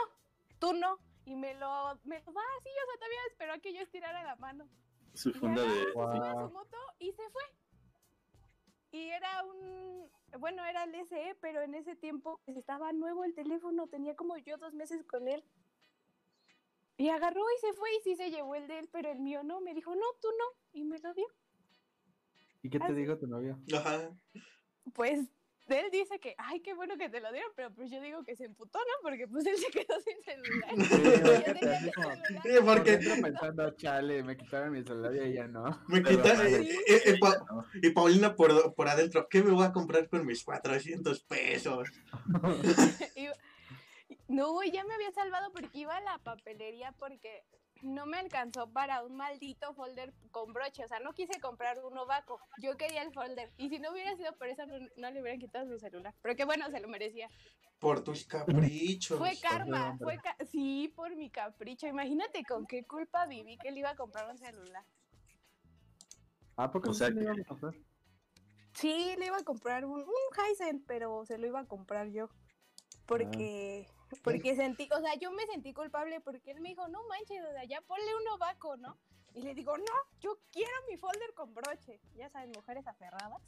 [0.61, 0.99] tú no.
[1.25, 4.23] Y me lo, me lo va así, o sea, todavía esperó a que yo estirara
[4.25, 4.69] la mano.
[5.15, 5.93] Su funda de.
[5.93, 5.99] su
[6.51, 7.43] moto y se fue.
[8.93, 13.35] Y era un, bueno, era el SE, pero en ese tiempo pues, estaba nuevo el
[13.35, 15.43] teléfono, tenía como yo dos meses con él.
[16.99, 19.43] Y agarró y se fue y sí se llevó el de él, pero el mío
[19.43, 19.61] no.
[19.61, 20.45] Me dijo, no, tú no.
[20.73, 21.27] Y me lo dio.
[22.63, 22.95] ¿Y qué te Así.
[22.95, 23.59] dijo tu novio?
[23.75, 24.11] Ajá.
[24.93, 25.29] Pues
[25.69, 28.37] él dice que, ay, qué bueno que te lo dieron, pero pues yo digo que
[28.37, 28.85] se emputó, ¿no?
[29.03, 30.71] Porque pues él se quedó sin celular.
[30.77, 31.91] Sí.
[32.43, 35.83] Sí, porque- Por dentro pensando, chale, me quitaron mi celular y ella no.
[35.89, 36.35] Me Pero, quita.
[36.35, 37.65] madre, eh, eh, Pa- ¿no?
[37.81, 41.89] y Paulina por, por adentro, ¿qué me voy a comprar con mis 400 pesos?
[43.17, 43.29] Y-
[44.29, 47.45] No, güey, ya me había salvado porque iba a la papelería porque
[47.83, 50.85] no me alcanzó para un maldito folder con broche.
[50.85, 52.41] O sea, no quise comprar uno vaco.
[52.59, 53.53] Yo quería el folder.
[53.59, 56.15] Y si no hubiera sido por eso, no, no le hubieran quitado su celular.
[56.23, 57.29] Pero qué bueno, se lo merecía.
[57.79, 59.19] Por tus caprichos.
[59.19, 61.87] Fue karma, fue ca- sí, por mi capricho.
[61.89, 64.85] Imagínate con qué culpa viví que le iba a comprar un celular.
[66.57, 67.75] ¿A poco O sí sea le íbamos a comprar?
[68.75, 72.31] Sí, le iba a comprar un, un Hisense, pero se lo iba a comprar yo.
[73.07, 73.89] Porque,
[74.21, 77.53] porque sentí, o sea, yo me sentí culpable porque él me dijo, no manches, o
[77.53, 78.99] sea, ya ponle uno vaco, ¿no?
[79.35, 82.01] Y le digo, no, yo quiero mi folder con broche.
[82.15, 83.43] Ya sabes, mujeres aferradas.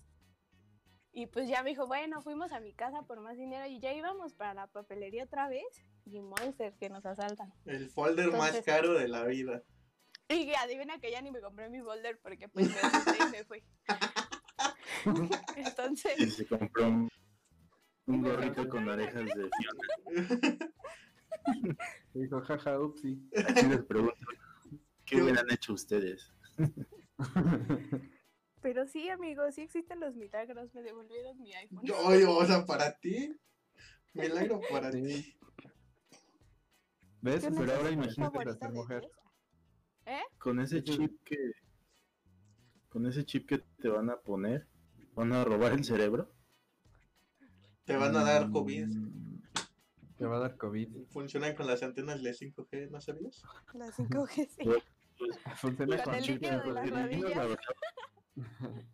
[1.12, 3.92] Y pues ya me dijo, bueno, fuimos a mi casa por más dinero y ya
[3.92, 5.84] íbamos para la papelería otra vez.
[6.06, 7.52] Y Monster, que nos asaltan.
[7.66, 9.62] El folder más caro de la vida.
[10.28, 13.62] Y adivina que ya ni me compré mi folder porque pues me y me fui.
[15.06, 17.10] Y Entonces, se compró un,
[18.06, 19.84] un gorrito con orejas de Fiona.
[22.14, 23.28] Dijo, jaja, upsi.
[23.36, 24.26] Aquí les pregunto,
[25.04, 26.32] ¿qué hubieran hecho ustedes?
[28.62, 30.74] pero sí, amigos, sí existen los milagros.
[30.74, 31.82] Me devolvieron mi iPhone.
[32.06, 33.36] Ay, o sea, para ti.
[34.14, 35.36] Milagro para ti.
[37.20, 37.50] ¿Ves?
[37.50, 39.10] No Pero ahora imagínate de mujer.
[40.06, 40.22] ¿Eh?
[40.38, 41.36] Con ese chip que.
[42.88, 44.68] Con ese chip que te van a poner,
[45.14, 46.30] van a robar el cerebro.
[47.84, 48.86] Te van a dar COVID.
[48.86, 49.42] Mm,
[50.16, 51.06] Te va a dar COVID.
[51.10, 53.42] Funcionan con las antenas de 5G, ¿no sabías?
[53.74, 54.64] La 5G, sí.
[55.56, 56.78] Funciona Con infrarrojo.
[57.08, 58.84] Dinos la verdad.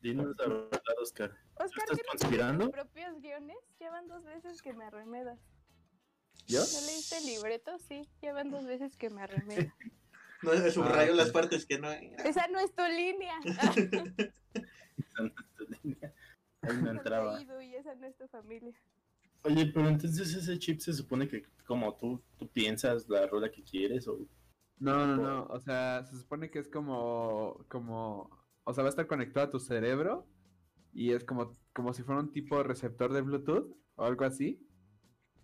[0.00, 1.36] Dinos la verdad, Oscar.
[1.56, 2.64] Oscar, estás ¿qué no conspirando?
[2.66, 3.56] tus propios guiones?
[3.80, 5.38] Llevan dos veces que me arremedas.
[6.46, 6.60] ¿Yo?
[6.60, 7.76] ¿No leíste el libreto?
[7.78, 9.66] Sí, llevan dos veces que me arremedas.
[10.42, 12.14] No, subrayo las partes que no eran.
[12.26, 13.40] Esa no es tu línea.
[16.68, 17.40] Ahí no entraba.
[17.42, 18.74] Y esa no es tu familia.
[19.42, 23.62] Oye, pero entonces ese chip se supone que como tú, tú piensas la rola que
[23.62, 24.18] quieres o
[24.78, 25.46] No, no, no.
[25.46, 28.28] O sea, se supone que es como, como,
[28.64, 30.26] o sea, va a estar conectado a tu cerebro
[30.92, 34.62] y es como, como si fuera un tipo de receptor de Bluetooth o algo así.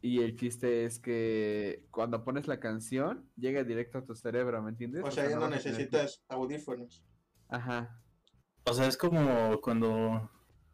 [0.00, 4.70] Y el chiste es que cuando pones la canción llega directo a tu cerebro, ¿me
[4.70, 5.04] entiendes?
[5.04, 7.04] O sea, ya no vas a tener que- necesitas audífonos.
[7.48, 8.02] Ajá.
[8.64, 10.28] O sea, es como cuando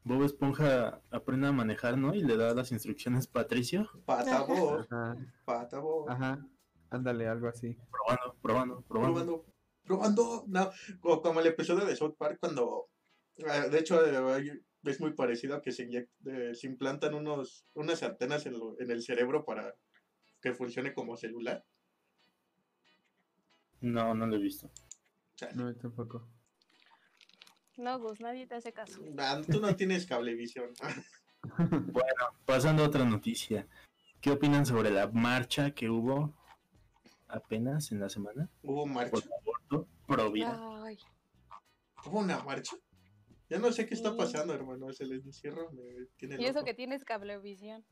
[0.09, 2.15] Bob Esponja aprende a manejar, ¿no?
[2.15, 3.89] Y le da las instrucciones Patricio.
[4.07, 5.17] Patabo, Ajá.
[5.45, 6.09] patabo.
[6.11, 6.45] Ajá.
[6.91, 7.77] Ándale, algo así.
[7.91, 9.45] Probando, probando, probando.
[9.85, 10.45] Probando, probando.
[10.49, 12.89] No, como, el episodio de South Park cuando.
[13.37, 14.01] eh, De hecho,
[14.39, 15.83] eh, es muy parecido a que se,
[16.25, 19.75] eh, se implantan unos, unas antenas en, lo- en el cerebro para
[20.41, 21.63] que funcione como celular.
[23.81, 24.71] No, no lo he visto.
[25.37, 25.55] Chale.
[25.55, 26.27] No, tampoco.
[27.79, 29.01] No, Gus, nadie te hace caso.
[29.19, 30.71] Ah, tú no tienes cablevisión.
[31.57, 33.67] Bueno, pasando a otra noticia.
[34.21, 36.35] ¿Qué opinan sobre la marcha que hubo
[37.29, 39.13] apenas en la semana Hubo marcha.
[39.13, 40.59] por aborto pro vida?
[40.85, 40.99] Ay,
[42.05, 42.77] ¿Hubo una marcha?
[43.49, 44.93] Ya no sé qué está pasando, hermano.
[44.93, 45.71] Se les encierro.
[45.71, 46.65] Me tiene y eso loco.
[46.67, 47.85] que tienes cablevisión.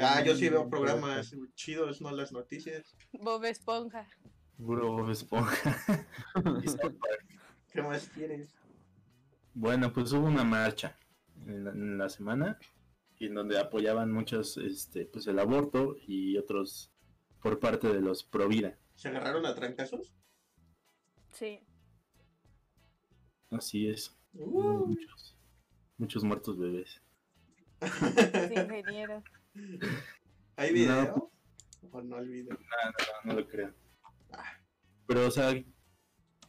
[0.00, 2.96] Ah, yo sí veo programas chidos, no las noticias.
[3.12, 4.06] Bob Esponja.
[4.56, 5.76] Puro Bob Esponja.
[7.72, 8.54] ¿Qué más quieres?
[9.54, 10.96] Bueno, pues hubo una marcha
[11.46, 12.58] en la, en la semana
[13.20, 16.90] en donde apoyaban muchos este, pues el aborto y otros
[17.42, 18.78] por parte de los pro vida.
[18.94, 20.12] ¿Se agarraron a trancazos?
[21.32, 21.60] Sí.
[23.50, 24.16] Así es.
[24.34, 24.86] Uh.
[24.86, 25.36] Muchos,
[25.98, 27.02] muchos muertos bebés.
[27.82, 29.22] Sí, ingeniero.
[30.56, 31.30] ¿Hay video?
[31.90, 32.54] ¿O no hay video?
[32.54, 33.74] No, no lo creo.
[35.06, 35.52] Pero, o sea,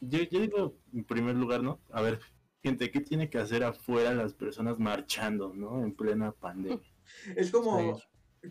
[0.02, 1.80] yo, yo digo, en primer lugar, ¿no?
[1.92, 2.20] A ver,
[2.62, 5.84] gente, ¿qué tiene que hacer afuera las personas marchando, ¿no?
[5.84, 6.80] En plena pandemia.
[7.36, 8.00] Es como,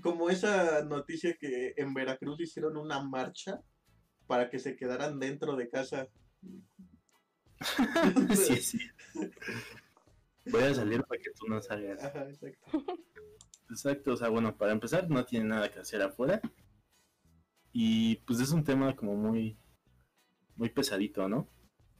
[0.02, 3.62] como esa noticia que en Veracruz hicieron una marcha
[4.26, 6.08] para que se quedaran dentro de casa.
[8.34, 8.78] sí, sí.
[10.46, 12.04] Voy a salir para que tú no salgas.
[12.04, 12.60] Ajá, exacto.
[13.70, 16.40] Exacto, o sea, bueno, para empezar no tiene nada que hacer afuera.
[17.72, 19.56] Y pues es un tema como muy,
[20.56, 21.48] muy pesadito, ¿no?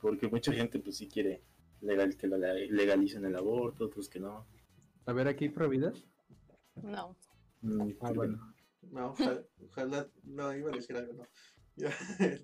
[0.01, 1.43] Porque mucha gente pues sí quiere
[1.81, 4.47] legal, que lo le- legalicen el aborto, otros que no.
[5.07, 6.07] A ver, aquí providas.
[6.77, 7.17] No.
[7.63, 8.55] Mm, Ah, bueno.
[8.83, 11.27] No, ojalá, ojalá- no, iba a decir algo, no.
[11.77, 11.91] Ya,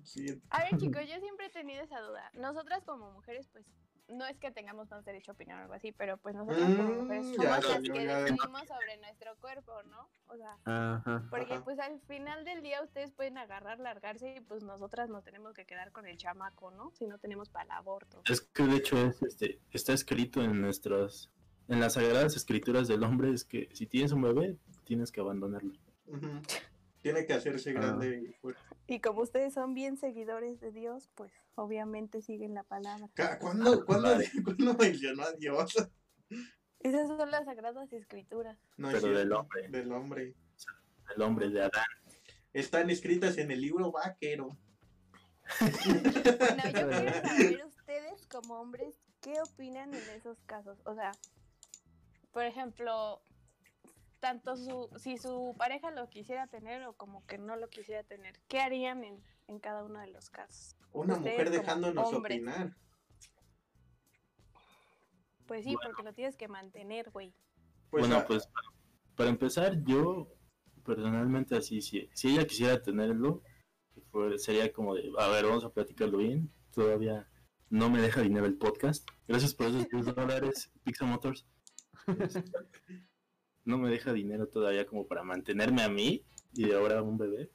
[0.05, 0.43] siguiente.
[0.49, 2.31] A ver, chicos, yo siempre he tenido esa duda.
[2.33, 3.71] Nosotras como mujeres, pues,
[4.09, 6.89] no es que tengamos más derecho a opinar o algo así, pero pues nosotras como
[6.93, 8.19] Mm, mujeres ya somos las que ya.
[8.19, 10.09] decidimos sobre nuestro cuerpo, ¿no?
[10.27, 11.25] O sea, Ajá.
[11.29, 11.63] porque Ajá.
[11.63, 15.65] pues al final del día ustedes pueden agarrar, largarse y pues nosotras nos tenemos que
[15.65, 16.91] quedar con el chamaco, ¿no?
[16.95, 18.21] Si no tenemos para el aborto.
[18.29, 21.29] Es que de hecho es, este, está escrito en nuestras,
[21.67, 25.73] en las sagradas escrituras del hombre, es que si tienes un bebé, tienes que abandonarlo.
[27.01, 27.73] Tiene que hacerse Ah.
[27.73, 28.61] grande y fuerte.
[28.87, 33.09] Y como ustedes son bien seguidores de Dios, pues obviamente siguen la palabra.
[33.39, 34.09] ¿Cuándo, cuándo,
[34.45, 35.75] ¿Cuándo mencionó a Dios?
[36.79, 38.57] Esas son las sagradas escrituras.
[38.77, 39.67] No, Pero del hombre.
[39.67, 40.35] Del hombre.
[41.15, 41.85] El hombre de Adán.
[42.53, 44.55] Están escritas en el libro vaquero.
[45.59, 45.71] Bueno,
[46.13, 46.37] yo
[46.89, 50.77] quiero saber ustedes como hombres, ¿qué opinan en esos casos?
[50.85, 51.11] O sea,
[52.31, 53.21] por ejemplo,
[54.19, 58.39] tanto su, si su pareja lo quisiera tener o como que no lo quisiera tener,
[58.47, 60.76] ¿qué harían en, en cada uno de los casos?
[60.97, 62.37] Una Ustedes mujer dejándonos hombres.
[62.37, 62.75] opinar.
[65.45, 67.33] Pues sí, porque lo tienes que mantener, güey.
[67.89, 68.67] Pues, bueno, pues para,
[69.15, 70.27] para empezar, yo
[70.83, 73.43] personalmente así, si, si ella quisiera tenerlo,
[74.11, 76.51] pues, sería como de, a ver, vamos a platicarlo bien.
[76.73, 77.29] Todavía
[77.69, 79.07] no me deja dinero el podcast.
[79.27, 81.45] Gracias por esos 10 dólares, Pixar Motors.
[83.65, 87.17] No me deja dinero todavía como para mantenerme a mí y de ahora a un
[87.17, 87.51] bebé.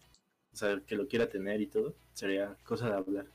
[0.53, 3.27] O sea, que lo quiera tener y todo, sería cosa de hablar.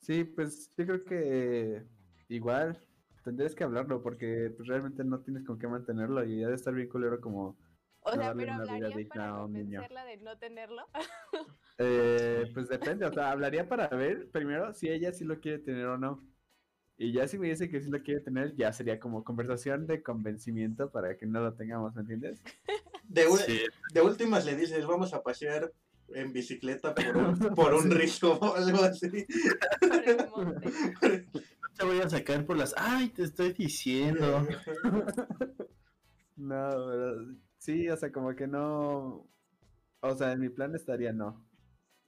[0.00, 1.86] Sí, pues yo creo que
[2.28, 2.78] igual
[3.24, 6.74] tendrías que hablarlo porque pues, realmente no tienes con qué mantenerlo y ha de estar
[6.74, 7.56] bien culero como...
[8.04, 8.52] O No sea, darle pero
[8.96, 9.80] digna para a un niño.
[9.80, 10.88] convencerla de no tenerlo.
[11.78, 15.86] Eh, pues depende, o sea, hablaría para ver primero si ella sí lo quiere tener
[15.86, 16.22] o no.
[16.96, 20.02] Y ya si me dice que sí lo quiere tener, ya sería como conversación de
[20.02, 22.42] convencimiento para que no lo tengamos, ¿me entiendes?
[23.04, 23.60] de, Sí,
[23.92, 25.72] de últimas le dices, vamos a pasear
[26.08, 29.08] en bicicleta por un, por un río o algo así.
[30.30, 32.74] no te voy a sacar por las...
[32.76, 34.46] ¡Ay, te estoy diciendo!
[36.34, 37.26] No, pero
[37.58, 39.28] sí, o sea, como que no...
[40.00, 41.46] O sea, en mi plan estaría no,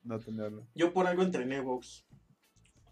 [0.02, 0.66] no tenerlo.
[0.74, 2.04] Yo por algo entrené box.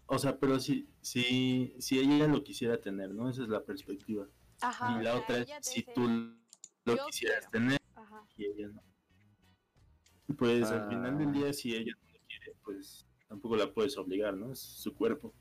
[0.05, 3.29] O sea, pero si, si, si ella lo quisiera tener, ¿no?
[3.29, 4.27] Esa es la perspectiva.
[4.61, 4.97] Ajá.
[5.01, 6.07] y la otra es si tú
[6.85, 7.51] lo "Yo quisieras quiero".
[7.51, 8.25] tener Ajá.
[8.37, 8.81] y ella no.
[10.37, 11.31] Pues al final del Ah.
[11.31, 14.51] día, si ella no lo quiere, pues tampoco la puedes obligar, ¿no?
[14.51, 15.33] Es su cuerpo.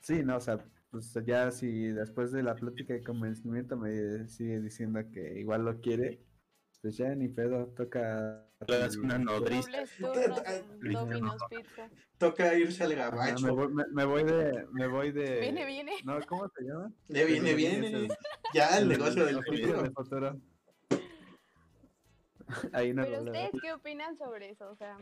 [0.00, 0.58] Sí, no, o sea,
[0.90, 5.80] pues ya si después de la plática de convencimiento me sigue diciendo que igual lo
[5.80, 6.22] quiere,
[6.80, 8.46] pues ya ni pedo, toca...
[8.66, 9.70] Le das una nodriza.
[12.18, 13.44] Toca irse al gabacho.
[13.46, 14.66] me, voy, me- me voy de...
[14.72, 15.40] Me voy de...
[15.40, 15.92] Viene, viene.
[16.04, 16.92] No, ¿cómo se llama?
[17.08, 18.04] Le viene, viene.
[18.06, 18.16] ese-
[18.54, 20.40] Ya el negocio del futuro.
[22.72, 24.70] Ahí no Pero ustedes, ¿qué opinan sobre eso?
[24.70, 24.98] O sea,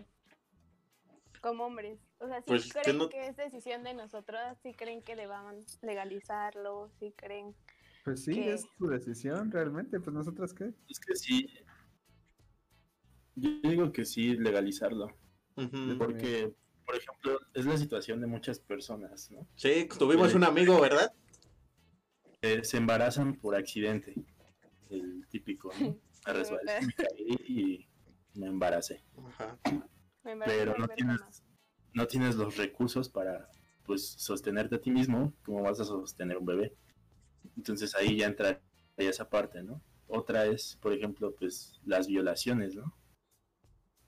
[1.40, 1.98] como hombres.
[2.18, 4.58] O sea, ¿sí Pues, que creen no- que es decisión de nosotras?
[4.62, 6.90] ¿Sí creen que deban legalizarlo?
[6.98, 7.54] ¿Sí creen?
[8.04, 10.72] Pues sí, que- es tu decisión realmente, pues nosotros qué.
[10.88, 11.48] Es que sí.
[13.36, 15.14] Yo digo que sí, legalizarlo.
[15.98, 16.52] Porque,
[16.86, 19.46] por ejemplo, es la situación de muchas personas, ¿no?
[19.56, 21.12] Sí, tuvimos un amigo, ¿verdad?
[22.40, 24.14] Que se embarazan por accidente.
[24.88, 25.96] El típico, ¿no?
[26.32, 27.88] Me resbalé, me caí y
[28.34, 29.02] me embaracé.
[29.26, 29.58] Ajá.
[30.22, 31.20] Me embaracé pero no tienes,
[31.94, 33.48] no tienes los recursos para
[33.84, 36.74] pues sostenerte a ti mismo, como vas a sostener un bebé.
[37.56, 38.60] Entonces ahí ya entra
[38.96, 39.80] esa parte, ¿no?
[40.08, 42.94] otra es, por ejemplo, pues las violaciones, ¿no?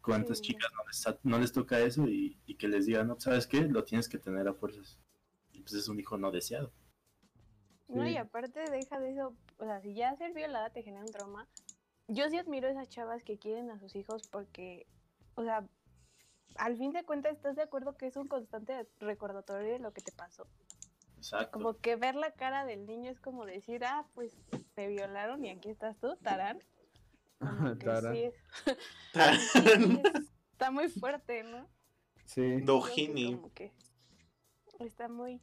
[0.02, 0.44] ¿Cuántas Sí.
[0.44, 3.60] chicas no les, no les toca eso y, y que les digan, no, ¿sabes qué?
[3.60, 4.98] Lo tienes que tener a fuerzas.
[5.52, 6.72] Y pues es un hijo no deseado.
[7.88, 11.12] No, y aparte deja de eso, o sea, si ya ser violada te genera un
[11.12, 11.46] trauma,
[12.12, 14.86] yo sí admiro a esas chavas que quieren a sus hijos porque,
[15.34, 15.64] o sea,
[16.56, 20.02] al fin de cuentas estás de acuerdo que es un constante recordatorio de lo que
[20.02, 20.46] te pasó.
[21.16, 21.50] Exacto.
[21.52, 24.36] Como que ver la cara del niño es como decir, ah, pues
[24.74, 26.58] te violaron y aquí estás tú, tarán.
[27.84, 28.14] Tarán.
[28.14, 31.68] sí es- sí es- está muy fuerte, ¿no?
[32.24, 32.60] Sí.
[32.60, 33.34] Dojini.
[33.36, 33.72] como que
[34.78, 35.40] está muy,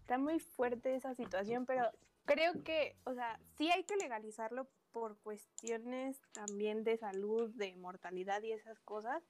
[0.00, 1.90] está muy fuerte esa situación, pero
[2.24, 8.42] creo que, o sea, sí hay que legalizarlo por cuestiones también de salud, de mortalidad
[8.42, 9.22] y esas cosas,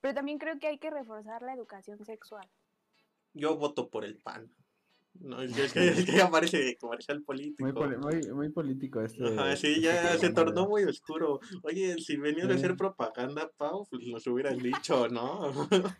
[0.00, 2.48] pero también creo que hay que reforzar la educación sexual.
[3.34, 4.54] Yo voto por el PAN.
[5.18, 7.64] No, es que, es que, es que ya parece comercial político.
[7.64, 9.26] Muy, poli- muy, muy político este.
[9.26, 11.40] Ajá, sí, este ya se programa, tornó muy oscuro.
[11.62, 15.50] Oye, si venías a hacer propaganda, Pau, pues nos hubieras dicho, ¿no?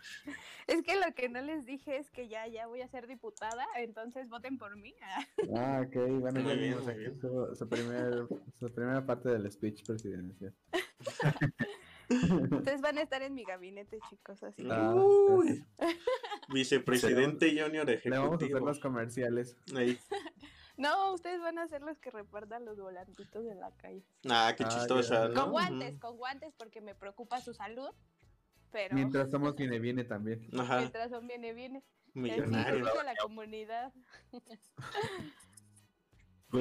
[0.66, 3.66] Es que lo que no les dije es que ya, ya voy a ser diputada,
[3.76, 4.94] entonces voten por mí.
[5.56, 5.96] Ah, ok.
[6.20, 7.18] Bueno, ya bien, vimos aquí bien.
[7.20, 8.28] su, su, primer,
[8.60, 10.54] su primera parte del speech presidencial.
[12.10, 12.10] Ustedes
[12.82, 14.64] van a estar en mi gabinete, chicos, así.
[14.64, 15.64] que- Ah, Uy.
[16.48, 17.94] Vicepresidente Junior Le vamos a hacer
[18.48, 18.66] Ejecutivo.
[18.66, 19.56] los comerciales.
[19.76, 19.98] Ahí.
[20.76, 24.02] No, ustedes van a ser los que repartan los volantitos en la calle.
[24.30, 25.28] Ah, qué Ah, chistosa.
[25.28, 25.42] ¿no?
[25.42, 27.90] Con guantes, con guantes porque me preocupa su salud,
[28.72, 30.48] pero Mientras somos viene, viene también.
[30.58, 31.84] Ajá, mientras son viene, viene.
[32.14, 32.82] Millonario.
[33.02, 33.92] la comunidad.
[34.30, 34.42] Pues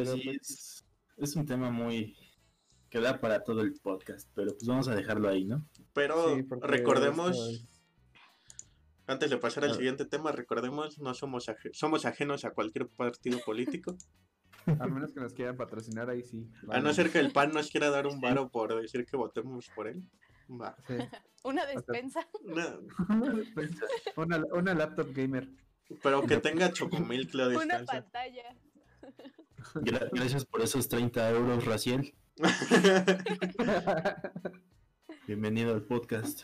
[0.10, 0.86] Pero, sí, pues, es,
[1.16, 2.18] es un tema muy
[2.90, 5.66] que da para todo el podcast, pero pues vamos a dejarlo ahí, ¿no?
[5.94, 7.68] Pero Sí, recordemos, es-
[9.08, 9.76] antes de pasar al Ah.
[9.76, 13.96] siguiente tema, recordemos, no somos, aje- somos ajenos a cualquier partido político.
[14.80, 16.48] A menos que nos quieran patrocinar, ahí sí.
[16.70, 19.68] A no ser que el PAN nos quiera dar un varo por decir que votemos
[19.76, 20.04] por él.
[20.50, 20.76] Va.
[20.88, 20.94] Sí.
[21.44, 22.28] Una despensa.
[22.44, 22.80] No,
[24.18, 25.48] una, una laptop gamer.
[26.04, 28.44] pero que tenga chocomilk la Una pantalla.
[29.76, 32.14] Gra- gracias por esos 30 euros, Raciel.
[35.28, 36.44] Bienvenido al podcast.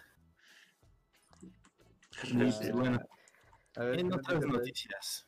[2.73, 2.99] Bueno,
[3.77, 5.25] A ver, en ¿qué otras noticias.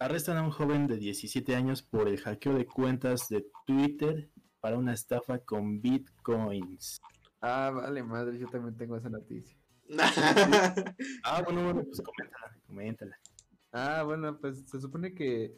[0.00, 4.76] Arrestan a un joven de 17 años por el hackeo de cuentas de Twitter para
[4.76, 7.00] una estafa con bitcoins.
[7.40, 9.56] Ah, vale, madre, yo también tengo esa noticia.
[11.22, 13.16] Ah, bueno, bueno, pues coméntala, coméntala.
[13.70, 15.56] Ah, bueno, pues se supone que,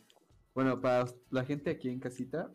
[0.54, 2.52] bueno, para la gente aquí en casita,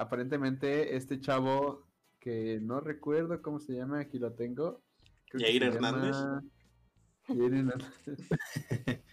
[0.00, 1.86] aparentemente este chavo
[2.18, 4.82] que no recuerdo cómo se llama, aquí lo tengo.
[5.28, 6.16] creo se Hernández.
[6.16, 6.42] llama-
[7.28, 7.88] Yair Hernández.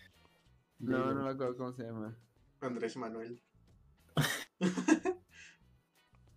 [0.79, 2.15] No, no me acuerdo cómo se llama.
[2.61, 3.41] Andrés Manuel.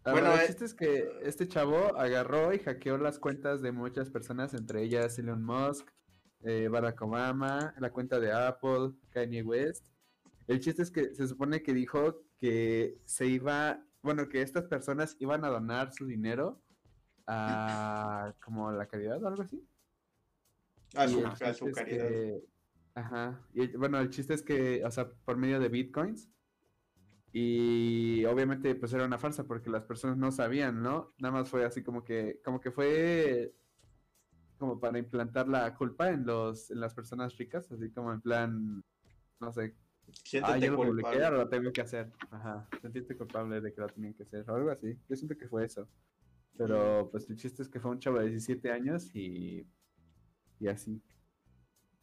[0.02, 3.70] Bueno, bueno, el eh, chiste es que este chavo agarró y hackeó las cuentas de
[3.70, 5.90] muchas personas, entre ellas Elon Musk,
[6.40, 9.86] eh, Barack Obama, la cuenta de Apple, Kanye West.
[10.46, 15.16] El chiste es que se supone que dijo que se iba, bueno, que estas personas
[15.18, 16.60] iban a donar su dinero
[17.26, 19.66] a como la caridad o algo así.
[20.94, 21.34] A su, a
[21.72, 22.08] caridad.
[22.08, 22.44] que-
[22.94, 23.40] ajá.
[23.54, 26.28] Y bueno, el chiste es que, o sea, por medio de bitcoins.
[27.32, 31.14] Y obviamente, pues era una farsa porque las personas no sabían, ¿no?
[31.18, 33.54] Nada más fue así como que, como que fue
[34.58, 38.84] como para implantar la culpa en los, en las personas ricas, así como en plan,
[39.40, 39.74] no sé,
[40.42, 42.12] ah, yo lo publiqué, ahora lo tengo que hacer.
[42.31, 44.99] Ajá, sentirte culpable de que lo tenían que hacer, o algo así.
[45.09, 45.88] Yo siento que fue eso.
[46.57, 49.66] Pero pues el chiste es que fue un chavo de 17 años y,
[50.59, 51.01] y así.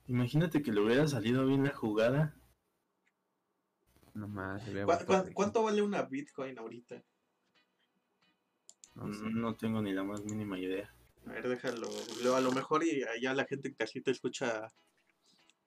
[0.07, 2.35] Imagínate que le hubiera salido bien la jugada.
[4.13, 5.33] Nomás se había ¿Cu-.
[5.33, 7.03] ¿Cuánto vale una Bitcoin ahorita?
[8.95, 9.25] No sé.
[9.29, 10.91] No tengo ni la más mínima idea.
[11.27, 11.87] A ver, déjalo.
[12.23, 14.67] Lo- A lo mejor y allá la gente en casita escucha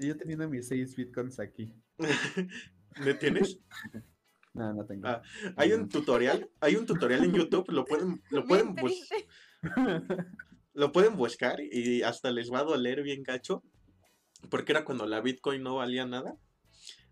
[0.00, 1.72] yo teniendo mis 6 bitcoins aquí.
[3.04, 3.58] ¿Me tienes?
[4.54, 5.06] No, no tengo.
[5.06, 5.22] Ah,
[5.56, 8.74] Hay un tutorial, hay un tutorial en YouTube, lo pueden, lo pueden,
[10.72, 13.62] lo pueden buscar y hasta les va a doler bien gacho,
[14.48, 16.38] porque era cuando la Bitcoin no valía nada,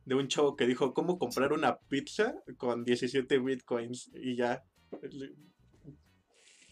[0.07, 4.65] de un chavo que dijo cómo comprar una pizza con 17 Bitcoins y ya,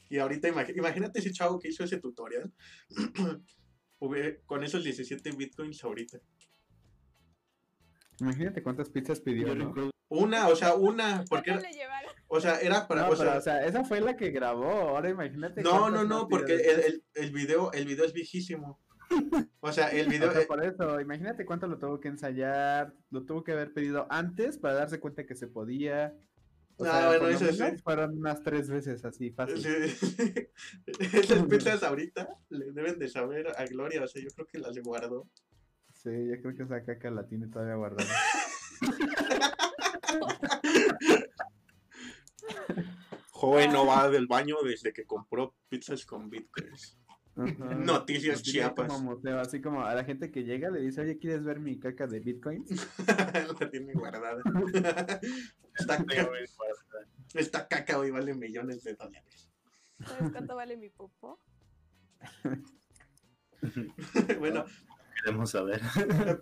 [0.09, 2.51] Y ahorita imagínate ese chavo que hizo ese tutorial
[4.47, 6.19] con esos 17 bitcoins ahorita.
[8.21, 9.53] Imagínate cuántas pizzas pidió,
[10.09, 13.39] Una, o sea, una, porque ¿Cuánto era, o sea, era para, No, o pero, sea,
[13.39, 14.71] o sea, esa fue la que grabó.
[14.71, 15.63] Ahora imagínate.
[15.63, 18.81] no, no, no, porque el, el, el video, el video es viejísimo.
[19.61, 23.25] O sea, el O video, sea, por eso, imagínate cuánto lo tuvo que ensayar, lo
[23.25, 26.15] tuvo que haber pedido antes para darse cuenta que se podía.
[26.83, 29.65] O Ah, sea, bueno, eso fueron unas tres veces así, fácil.
[30.99, 34.77] Esas pizzas ahorita le deben de saber a Gloria, o sea, yo creo que las
[34.79, 35.29] guardó.
[35.95, 38.11] Sí, yo creo que esa caca la tiene todavía guardada.
[43.31, 46.99] Joven no va del baño desde que compró pizzas con bitcoins.
[47.35, 47.75] Ajá.
[47.77, 48.89] Noticias tiene Chiapas.
[48.93, 51.79] Como museo, así como a la gente que llega le dice, oye, ¿quieres ver mi
[51.79, 52.69] caca de bitcoins?
[53.61, 54.43] la tiene guardada.
[55.75, 56.29] Esta, ca-
[57.33, 59.51] esta caca hoy vale millones de dólares.
[60.07, 61.41] ¿Sabes cuánto vale mi popo?
[64.39, 64.65] bueno,
[65.25, 65.81] queremos saber.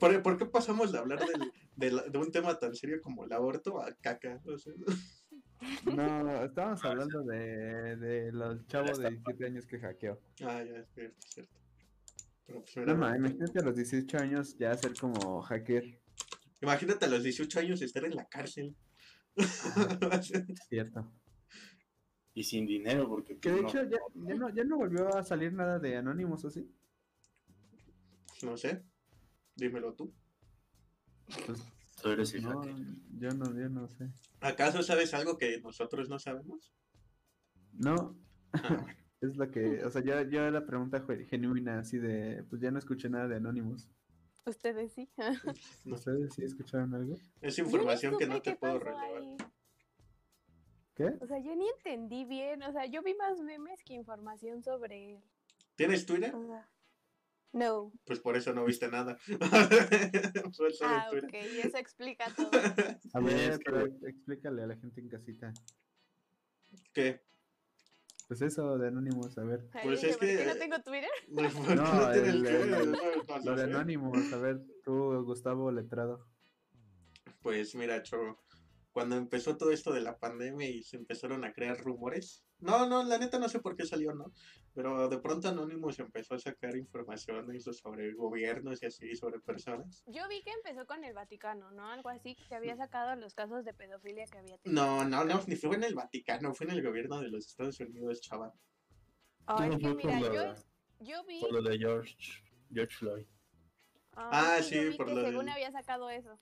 [0.00, 3.24] ¿por, por qué pasamos de hablar del- de, la- de un tema tan serio como
[3.24, 4.40] el aborto a caca?
[4.44, 4.72] O sea,
[5.94, 10.20] No, estábamos hablando de, de los chavos de 17 años que hackeó.
[10.42, 11.58] ah, ya, es cierto, es cierto.
[12.46, 16.00] Pero, pues, No, ma, imagínate a los 18 años ya ser como hacker.
[16.60, 18.74] imagínate a los 18 años estar en la cárcel.
[20.68, 21.12] Cierto.
[22.34, 23.38] Y sin dinero, porque.
[23.38, 23.90] Que de pues, hecho no.
[23.90, 26.68] ya, ya, no, ya no volvió a salir nada de Anonymous, ¿o sí?
[28.42, 28.82] no sé.
[29.54, 30.12] Dímelo tú.
[31.46, 31.62] Pues,
[32.02, 32.74] Tú eres el no, hacker.
[33.18, 34.10] yo no, yo no sé.
[34.40, 36.72] ¿Acaso sabes algo que nosotros no sabemos?
[37.72, 38.16] No,
[38.52, 38.86] Ah, bueno.
[39.20, 42.78] es lo que, o sea, yo, yo la pregunta genuina, así de, pues ya no
[42.78, 43.88] escuché nada de Anonymous.
[44.46, 45.08] Ustedes sí.
[45.84, 45.94] No.
[45.94, 47.14] ¿Ustedes sí escucharon algo?
[47.40, 49.22] Es información que no te puedo relevar.
[49.22, 49.36] ahí.
[50.94, 51.14] ¿Qué?
[51.20, 52.62] O sea, yo ni entendí bien.
[52.62, 55.22] O sea, yo vi más memes que información sobre él.
[55.76, 56.34] ¿Tienes Twitter?
[56.34, 56.68] O sea,
[57.52, 57.92] no.
[58.04, 59.18] Pues por eso no viste nada.
[60.82, 62.50] Ah, ok, eso explica todo.
[63.14, 65.52] A ver, es que- pero explícale a la gente en casita.
[66.92, 67.22] ¿Qué?
[68.28, 69.68] Pues eso de Anonymous, a ver.
[69.72, 71.10] Ay, Pues es ¿por qué que- no tengo Twitter?
[71.34, 72.98] ¿Por qué No, no el- el- No,
[73.28, 73.62] no Lo de sé.
[73.64, 76.26] Anonymous, a ver, tú, Gustavo Letrado.
[77.42, 78.44] Pues mira, choro,
[78.92, 83.02] cuando empezó todo esto de la pandemia y se empezaron a crear rumores, no, no,
[83.02, 84.32] la neta no sé por qué salió, ¿no?
[84.72, 90.04] Pero de pronto Anonymous empezó a sacar información eso sobre gobiernos y así, sobre personas.
[90.06, 91.88] Yo vi que empezó con el Vaticano, ¿no?
[91.90, 94.84] Algo así, que había sacado los casos de pedofilia que había tenido.
[94.84, 97.80] No, no, no, ni fue en el Vaticano, fue en el gobierno de los Estados
[97.80, 98.52] Unidos, chaval.
[99.46, 100.54] Ah, es que mira, la- yo,
[101.00, 101.40] yo vi.
[101.40, 102.14] Por lo de George,
[102.72, 103.26] George Floyd.
[104.14, 106.38] Ah, es que yo sí, vi por que lo según había sacado eso.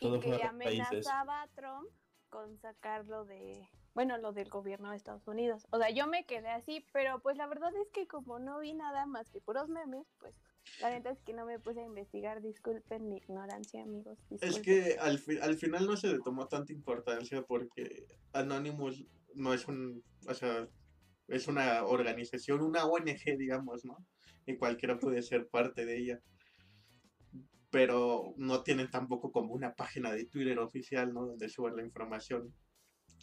[0.00, 1.88] Todo y que amenazaba a Trump
[2.28, 3.68] con sacarlo de.
[3.94, 5.66] Bueno, lo del gobierno de Estados Unidos.
[5.70, 8.72] O sea, yo me quedé así, pero pues la verdad es que como no vi
[8.74, 10.34] nada más que puros memes, pues
[10.80, 12.40] la neta es que no me puse a investigar.
[12.40, 14.18] Disculpen mi ignorancia, amigos.
[14.30, 14.62] Es disculpen.
[14.62, 19.66] que al, fi- al final no se le tomó tanta importancia porque Anonymous no es
[19.66, 20.68] un, o sea,
[21.26, 23.96] es una organización, una ONG, digamos, ¿no?
[24.46, 26.20] Y cualquiera puede ser parte de ella.
[27.70, 31.26] Pero no tienen tampoco como una página de Twitter oficial, ¿no?
[31.26, 32.54] Donde suban la información.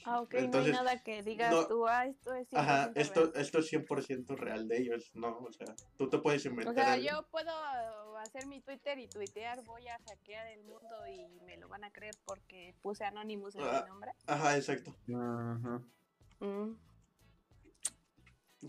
[0.03, 2.91] Ah, ok, entonces, no hay nada que digas no- tú, ah, esto es 100% Ajá,
[2.95, 3.31] esto, real".
[3.35, 5.37] esto es 100% real de ellos, ¿no?
[5.39, 7.05] O sea, tú te puedes inventar O sea, algo.
[7.07, 11.67] yo puedo hacer mi Twitter y tuitear, voy a hackear el mundo y me lo
[11.69, 13.81] van a creer porque puse Anonymous en Ah.
[13.83, 14.11] mi nombre.
[14.27, 14.95] Ajá, exacto.
[15.09, 15.81] Ajá.
[16.39, 16.75] Mm.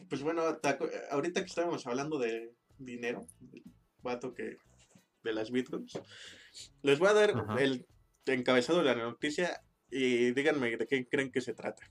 [0.08, 0.42] Pues bueno,
[1.10, 3.62] ahorita que estábamos hablando de dinero, del
[4.02, 4.56] vato que
[5.22, 5.98] de las bitcoins,
[6.82, 7.56] les voy a dar Ajá.
[7.62, 7.86] el
[8.26, 11.90] encabezado de la noticia y díganme de qué creen que se trata.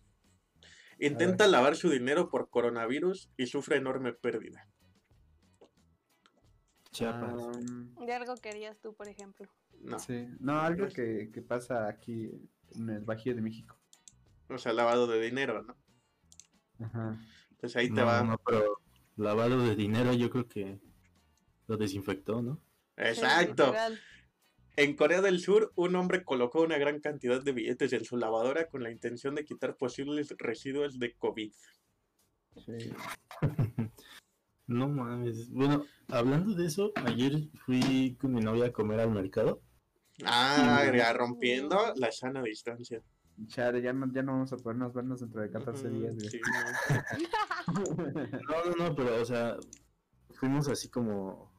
[1.00, 4.68] Intenta lavar su dinero por coronavirus y sufre enorme pérdida.
[6.92, 7.34] Chiapas.
[7.34, 9.48] Am, De algo querías tú, por ejemplo.
[9.82, 12.32] No, sí, no, algo que, que pasa aquí
[12.76, 13.78] en el Bajío de México.
[14.50, 15.76] o sea, lavado de dinero, ¿no?
[16.86, 17.20] Ajá.
[17.60, 18.24] Pues ahí te no, va.
[18.24, 18.82] no, pero
[19.18, 20.80] lavado de dinero yo creo que
[21.68, 22.62] lo desinfectó, ¿no?
[22.98, 23.74] Exacto.
[24.78, 28.68] En Corea del Sur, un hombre colocó una gran cantidad de billetes en su lavadora
[28.68, 31.54] con la intención de quitar posibles residuos de COVID.
[32.66, 32.90] Sí.
[34.68, 35.50] No mames.
[35.52, 39.62] Bueno, hablando de eso, ayer fui con mi novia a comer al mercado.
[40.26, 43.02] Ah, ya rompiendo la sana distancia.
[43.48, 46.40] Chale, ya no, ya no vamos a podernos vernos dentro de 14 Ujú, días, sí,
[46.48, 47.84] no.
[48.48, 49.58] No, no, no, pero, o sea,
[50.32, 51.52] fuimos así como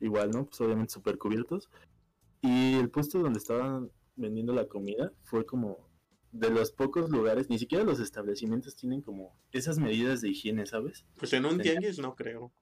[0.00, 0.46] igual, ¿no?
[0.46, 1.68] Pues obviamente súper cubiertos.
[2.42, 5.88] Y el puesto donde estaban vendiendo la comida fue como
[6.32, 11.04] de los pocos lugares, ni siquiera los establecimientos tienen como esas medidas de higiene, ¿sabes?
[11.16, 12.52] Pues en un tianguis no creo.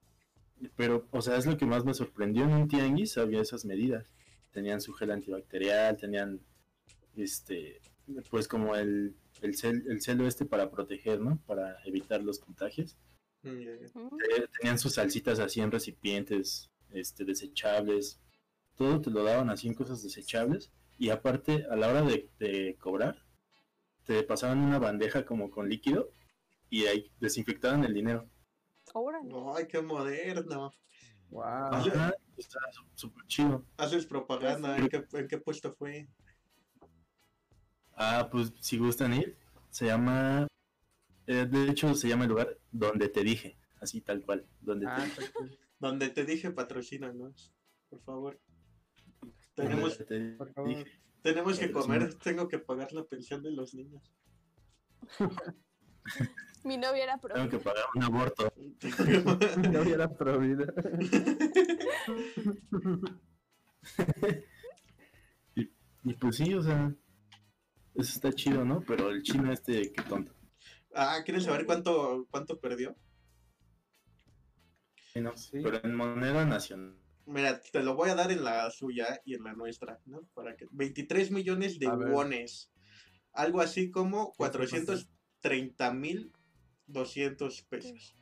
[0.75, 2.43] Pero, o sea, es lo que más me sorprendió.
[2.43, 4.13] En un tianguis había esas medidas.
[4.51, 6.41] Tenían su gel antibacterial, tenían,
[7.15, 7.81] este,
[8.29, 11.41] pues como el, el, cel, el celo este para proteger, ¿no?
[11.47, 12.97] Para evitar los contagios.
[13.43, 13.63] Mm,
[14.59, 18.19] tenían sus salsitas así en recipientes, este, desechables.
[18.75, 20.71] Todo te lo daban así en cosas desechables.
[20.97, 23.23] Y aparte, a la hora de, de cobrar,
[24.05, 26.11] te pasaban una bandeja como con líquido
[26.69, 28.29] y ahí desinfectaban el dinero.
[28.93, 29.33] Órale.
[29.55, 30.71] Ay, qué moderno.
[31.29, 31.43] Wow.
[31.43, 32.59] Ajá, está
[32.95, 33.65] súper chido.
[33.77, 34.77] Haces propaganda.
[34.77, 36.07] ¿En qué, en qué puesto fue?
[37.95, 39.37] Ah, pues si gustan ir,
[39.69, 40.47] se llama,
[41.27, 45.05] eh, de hecho se llama el lugar donde te dije, así tal cual, donde Ah,
[45.15, 45.57] te.
[45.79, 47.53] Donde te dije patrocínanos.
[47.89, 48.39] Por favor.
[49.61, 50.37] Tenemos, te
[51.21, 52.13] tenemos que comer.
[52.15, 54.13] Tengo que pagar la pensión de los niños.
[56.63, 57.33] Mi novia era pro.
[57.33, 58.53] Tengo que pagar un aborto.
[59.71, 60.73] No hubiera provida.
[66.03, 66.93] Y pues sí, o sea,
[67.93, 68.81] eso está chido, ¿no?
[68.81, 70.33] Pero el chino este, qué tonto.
[70.95, 72.95] ah, ¿quieres saber cuánto, cuánto perdió?
[75.13, 75.35] Sí, ¿no?
[75.37, 75.59] Sí.
[75.61, 76.95] Pero en moneda nacional.
[77.25, 80.21] Mira, te lo voy a dar en la suya y en la nuestra, ¿no?
[80.33, 82.71] Para que 23 millones de wones.
[83.33, 84.51] Algo así como ¿Qué pasa?
[84.57, 86.31] 430 mil
[86.87, 88.15] 200 pesos.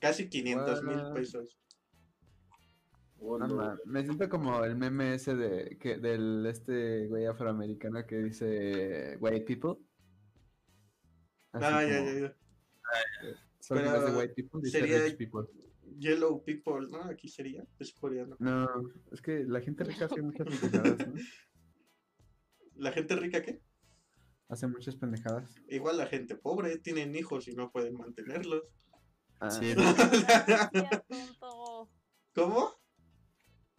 [0.00, 1.56] Casi 500 mil pesos.
[3.22, 8.16] Oh, No, me siento como el meme ese de que del este güey afroamericano que
[8.16, 9.74] dice white people.
[11.52, 12.36] Así Ah, ya, como- ya, ya.
[13.60, 15.46] Solo que de Pero white people dice sería- rich people.
[16.00, 17.02] Yellow people, ¿no?
[17.04, 18.34] Aquí sería, es coreano.
[18.38, 18.66] No,
[19.12, 21.14] es que la gente rica hace muchas pendejadas, ¿no?
[22.76, 23.60] ¿La gente rica qué?
[24.48, 25.54] Hace muchas pendejadas.
[25.68, 28.62] Igual la gente pobre, tienen hijos y no pueden mantenerlos.
[29.40, 29.74] Ah, Sí.
[32.34, 32.70] ¿Cómo?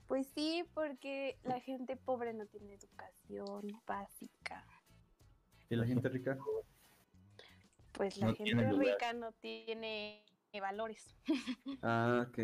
[0.07, 4.65] Pues sí, porque la gente pobre no tiene educación básica.
[5.69, 6.37] ¿Y la gente rica?
[7.93, 8.75] Pues la No gente lugar.
[8.75, 10.23] rica no tiene
[10.59, 11.15] valores.
[11.81, 12.39] Ah, ok.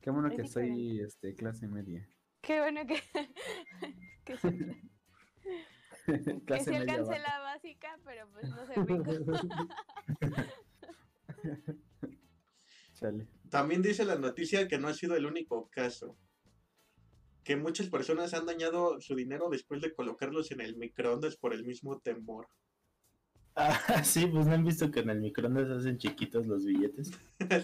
[0.00, 2.08] Qué bueno Es que soy este, clase media.
[2.40, 3.00] Qué bueno que,
[4.24, 4.50] que, se,
[6.46, 7.22] que se media alcance baja.
[7.22, 9.12] la básica, pero pues no se rico.
[12.94, 13.28] Chale.
[13.50, 16.16] También dice la noticia que no ha sido el único caso.
[17.44, 21.64] Que muchas personas han dañado su dinero después de colocarlos en el microondas por el
[21.64, 22.48] mismo temor.
[23.54, 27.10] Ah, sí, pues no han visto que en el microondas hacen chiquitos los billetes.
[27.50, 27.58] Ah,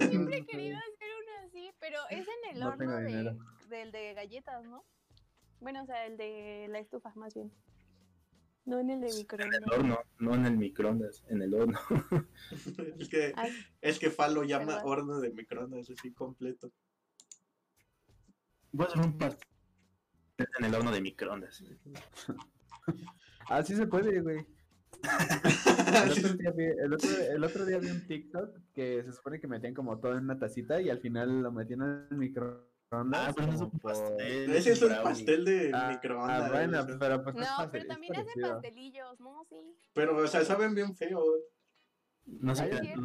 [0.00, 3.36] yo siempre he Ah, querido hacer uno así, pero es en el No horno de,
[3.68, 4.84] del de galletas, ¿no?
[5.60, 7.52] Bueno, o sea, el de la estufa, más bien.
[8.64, 9.60] No en el de En microondas.
[9.62, 11.78] el horno, no en el microondas, en el horno.
[12.98, 13.48] es, que, Ah,
[13.80, 14.82] es que Falo llama Perdón.
[14.84, 16.70] horno de microondas así completo.
[18.72, 19.46] Voy a hacer un pastel
[20.58, 21.62] en el horno de microondas.
[23.48, 24.46] Ah, sí se puede, güey.
[25.90, 29.40] El otro, día vi, el, otro, el otro día vi un TikTok que se supone
[29.40, 32.64] que metían como todo en una tacita y al final lo metían en el microondas.
[33.14, 34.50] Ah, pero es un pastel.
[34.52, 36.42] Ese es un pastel de Ah, microondas.
[36.42, 39.44] ah, bueno, pero pues No, es pero también es hacen pastelillos, ¿no?
[39.48, 39.56] Sí.
[39.94, 41.22] Pero, o sea, saben bien feo.
[42.26, 42.98] No sé Ay, qué es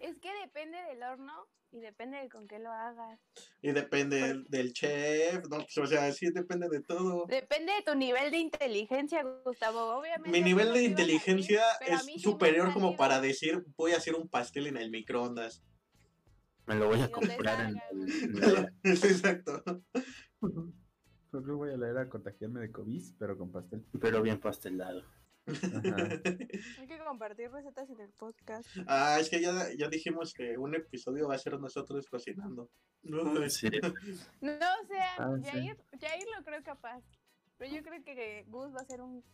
[0.00, 0.10] es.
[0.10, 3.20] Es que depende del horno y depende de con qué lo hagas.
[3.62, 5.58] Y depende del, del chef, ¿no?
[5.58, 7.26] Pues, o sea, sí depende de todo.
[7.26, 9.96] Depende de tu nivel de inteligencia, Gustavo.
[9.96, 10.30] Obviamente.
[10.30, 12.96] Mi nivel no de salir, inteligencia es sí superior como salido.
[12.96, 15.62] para decir voy a hacer un pastel en el microondas.
[16.66, 18.72] Me lo voy a comprar en el...
[18.82, 19.62] Es exacto.
[20.40, 23.84] Creo que voy a leer a contagiarme de COVID, pero con pastel.
[24.00, 25.04] Pero bien pastelado.
[26.78, 28.68] Hay que compartir recetas en el podcast.
[28.86, 32.70] Ah, es que ya, ya dijimos que un episodio va a ser nosotros cocinando.
[33.02, 33.68] No, es- Sí.
[34.40, 35.50] No, o sea, Ah, sí.
[36.00, 37.02] Jair, lo creo capaz.
[37.58, 39.24] Pero yo creo que Gus va a ser un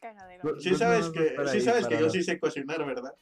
[0.00, 0.58] cagadero.
[0.60, 3.14] Sí sabes no, que, no, sí ahí, sabes que yo sí sé cocinar, ¿verdad?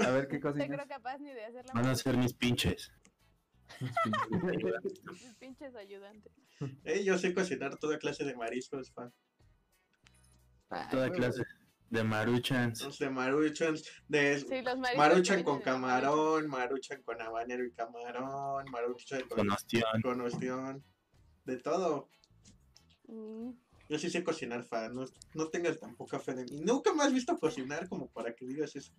[0.00, 0.68] A ver qué No cocinas.
[0.68, 2.92] creo capaz ni de hacer la Van a ser mis pinches.
[5.12, 6.32] Mis pinches ayudantes.
[6.84, 9.12] Eh, yo sé cocinar toda clase de mariscos, fan.
[10.90, 11.42] Toda clase
[11.90, 12.98] de maruchans.
[12.98, 13.74] De maruchan,
[14.08, 19.50] de Sí, los mariscos maruchan con camarón, maruchan con habanero y camarón, maruchan con, Con
[19.50, 20.02] ostión.
[20.02, 20.84] con ostión,
[21.44, 22.08] de todo.
[23.06, 23.50] Mm,
[23.88, 25.04] Yo sí sé cocinar, fan, no,
[25.34, 26.60] no tengas tan poca fe de mí.
[26.64, 28.92] Nunca me has visto cocinar como para que digas eso.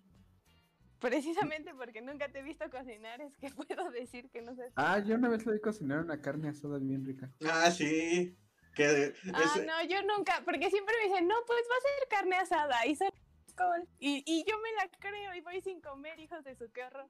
[0.98, 4.72] Precisamente porque nunca te he visto cocinar, es que puedo decir que no sé.
[4.76, 7.30] Ah, yo una vez le di cocinar una carne asada bien rica.
[7.46, 8.34] Ah, sí.
[8.76, 12.36] Que Ah, no, yo nunca, porque siempre me dicen, no, pues va a ser carne
[12.36, 13.08] asada y son
[13.48, 13.88] alcohol".
[13.98, 17.08] y, y yo me la creo y voy sin comer, hijos de su qué horror.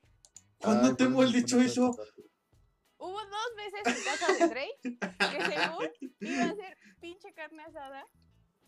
[0.59, 1.91] ¿Cuándo Ay, te por hemos dicho eso?
[2.99, 5.89] Hubo dos veces en casa de Drake que según
[6.21, 8.07] iba a ser pinche carne asada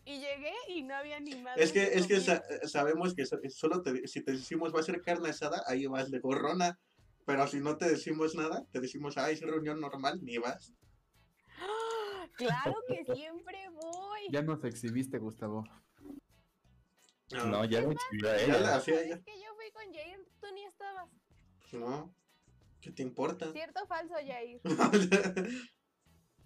[0.05, 1.57] y llegué y no había ni más.
[1.57, 4.83] Es que, es que sa- sabemos que so- solo te, si te decimos va a
[4.83, 6.77] ser carne asada, ahí vas de gorrona.
[7.25, 10.73] Pero si no te decimos nada, te decimos, ah, es reunión normal, ni vas.
[12.39, 14.21] Claro que siempre voy.
[14.31, 15.63] Ya nos exhibiste, Gustavo.
[17.31, 18.59] No, ya lo exhibió a Ya ella.
[18.59, 21.09] la hacía Es que yo fui con Jair, tú ni estabas.
[21.73, 22.13] No.
[22.81, 23.51] ¿Qué te importa?
[23.51, 24.61] ¿Cierto o falso, Jair?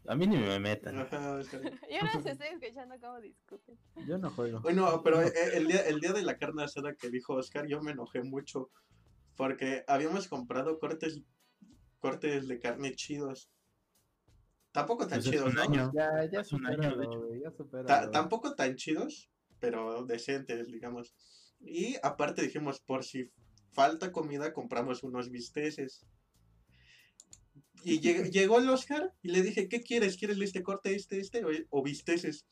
[0.05, 0.99] A mí ni me metan.
[0.99, 1.39] Ajá.
[1.89, 3.77] Yo no se estoy escuchando cómo discuten.
[4.05, 4.59] Yo no juego.
[4.59, 7.81] Bueno, pero eh, el día, el día de la carne asada que dijo Oscar, yo
[7.81, 8.69] me enojé mucho.
[9.37, 11.21] Porque habíamos comprado cortes,
[11.99, 13.49] cortes de carne chidos.
[14.73, 15.61] Tampoco tan Pues es chidos, un ¿no?
[15.61, 15.91] año.
[15.93, 16.97] Ya, ya un año,
[17.41, 17.85] ya.
[17.85, 21.13] Ta- tampoco tan chidos, pero decentes, digamos.
[21.59, 23.31] Y aparte dijimos, por si
[23.71, 26.05] falta comida, compramos unos bisteces.
[27.83, 30.17] Y lleg- llegó el Oscar y le dije, ¿qué quieres?
[30.17, 32.47] ¿Quieres este corte, este, este o, o bisteces?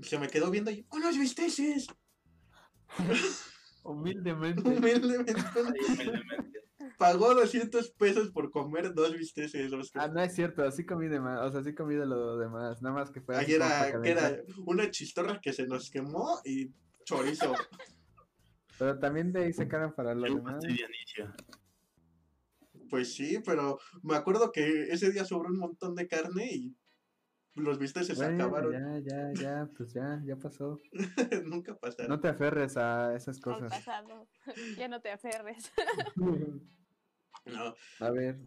[0.00, 1.88] Se me quedó viendo y, ¡unos bisteces!
[3.82, 4.60] Humildemente.
[4.62, 6.60] Humildemente, Humildemente.
[6.98, 10.12] Pagó 200 pesos por comer dos bisteces, Ah, Oscar.
[10.12, 12.94] no es cierto, así comí de más, o sea, sí comí de lo demás, nada
[12.94, 16.72] más que fue como era, que una chistorra que se nos quemó y
[17.04, 17.52] chorizo.
[18.78, 20.64] Pero también de ahí sacaron para lo Yo demás.
[22.90, 26.76] Pues sí, pero me acuerdo que ese día sobró un montón de carne y
[27.54, 28.72] los bisteces se acabaron.
[28.72, 30.80] ya, ya, ya, pues ya, ya pasó.
[31.44, 32.08] Nunca pasaron.
[32.08, 33.70] No te aferres a esas Al cosas.
[33.72, 34.26] pasado.
[34.78, 35.72] Ya no te aferres.
[37.46, 37.74] No.
[38.00, 38.38] A ver,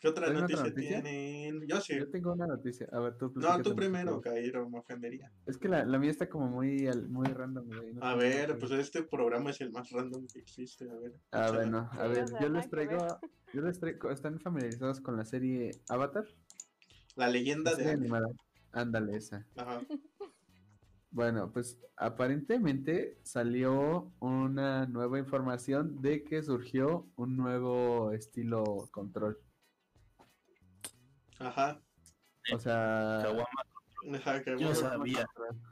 [0.00, 1.66] ¿Qué otra ¿Tengo otra noticia, tienen?
[1.66, 1.96] Yo sí.
[1.98, 2.86] yo tengo una noticia.
[2.92, 4.20] A ver, tú No, tú primero.
[4.20, 5.32] Cairo, me ofendería.
[5.46, 7.94] Es que la, la mía está como muy, al- muy random, güey.
[7.94, 10.88] no A ver, pues este programa es el más random que existe.
[10.90, 11.14] A ver.
[11.32, 13.18] Ah, bueno, a ver, yo les traigo,
[13.54, 16.26] yo les traigo, ¿están familiarizados con la serie Avatar?
[17.14, 17.90] La leyenda de.
[17.90, 18.28] animada.
[18.72, 19.46] Ándale, esa.
[19.56, 19.80] Ajá.
[21.16, 29.38] Bueno, pues aparentemente salió una nueva información de que surgió un nuevo estilo control.
[31.38, 31.80] Ajá.
[32.52, 33.22] O sea,
[34.12, 35.26] Ajá, Yo sabía.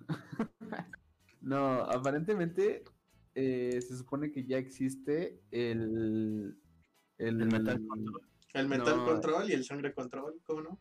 [1.42, 2.82] no, aparentemente
[3.34, 6.59] eh, se supone que ya existe el
[7.18, 8.22] el, El metal control.
[8.55, 9.05] El metal No.
[9.05, 10.78] control y el sangre control, ¿cómo no?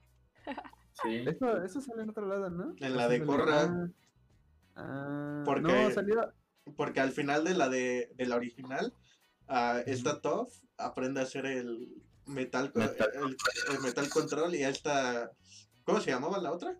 [1.04, 1.26] Sí.
[1.28, 2.74] Eso, eso sale en otro lado, ¿no?
[2.78, 3.90] En ¿O la de Korra.
[4.76, 6.34] Ah, Porque- no, salió.
[6.78, 8.94] Porque al final de la de, de la original,
[9.48, 11.90] ah, esta Toph aprende a hacer el
[12.26, 13.38] metal, el,
[13.74, 15.30] el metal control y esta.
[15.84, 16.80] ¿Cómo se llamaba la otra?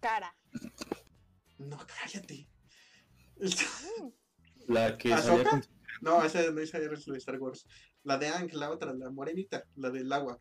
[0.00, 0.34] Cara.
[1.58, 2.48] No, cállate.
[4.68, 5.10] La que
[6.00, 7.66] No, esa no esa era la de Star Wars.
[8.04, 10.40] La de Ang, la otra, la morenita, la del agua.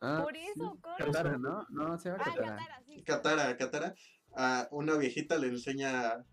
[0.00, 0.96] Ah, Por sí, eso, Korra.
[0.96, 1.66] Katara, ¿no?
[1.70, 2.56] No, se llama Ah, Katara.
[2.56, 3.02] Katara, sí.
[3.04, 3.94] Katara, Katara,
[4.34, 6.24] a una viejita le enseña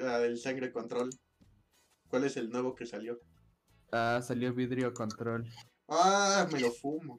[0.00, 1.10] ah, el sangre control.
[2.08, 3.20] ¿Cuál es el nuevo que salió?
[3.90, 5.48] Ah, salió vidrio control.
[5.88, 7.18] Ah, me lo fumo.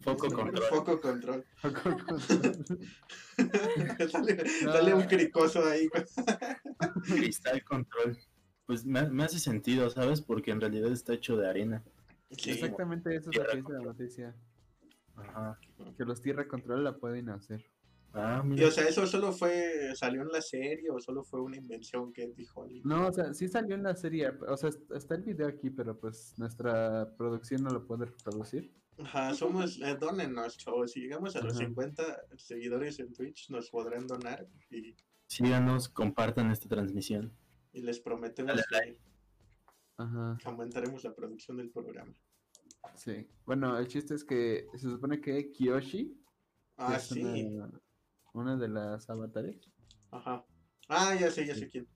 [0.00, 0.62] Foco control.
[0.68, 1.44] Foco control.
[1.62, 2.20] Control.
[4.10, 4.72] sale, No.
[4.72, 5.88] sale un cricoso ahí.
[7.04, 8.18] Cristal control.
[8.66, 10.20] Pues me, me hace sentido, ¿sabes?
[10.20, 11.84] Porque en realidad está hecho de arena.
[12.30, 14.36] Sí, Exactamente eso es lo que dice la noticia.
[15.16, 15.58] Ajá.
[15.96, 17.64] Que los tierra control la pueden hacer.
[18.14, 21.56] Ah, Y o sea, eso solo fue, salió en la serie o solo fue una
[21.56, 22.82] invención que dijo alguien?
[22.84, 24.28] No, o sea, sí salió en la serie.
[24.48, 28.70] O sea, est- está el video aquí, pero pues nuestra producción no lo puede reproducir.
[28.98, 30.92] Ajá, somos, eh, dónennos, chavos.
[30.92, 31.64] Si llegamos a los Ajá.
[31.64, 32.02] 50
[32.36, 34.94] seguidores en Twitch, nos podrán donar y,
[35.26, 37.32] Síganos, compartan esta transmisión.
[37.72, 38.98] y les prometemos Dale que
[39.96, 42.12] Ajá, aumentaremos la producción del programa.
[42.96, 43.26] sí.
[43.46, 46.18] Bueno, el chiste es que se supone que Kiyoshi
[46.76, 47.22] Ah, es sí.
[47.22, 47.70] una,
[48.32, 49.60] una de las avatares.
[50.10, 50.44] Ajá.
[50.88, 51.86] Ah, ya sé, ya sé quién.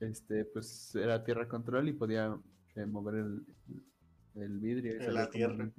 [0.00, 2.38] Este, pues era tierra control y podía
[2.76, 3.46] eh, mover el,
[4.36, 4.96] el vidrio.
[4.96, 5.70] y la tierra.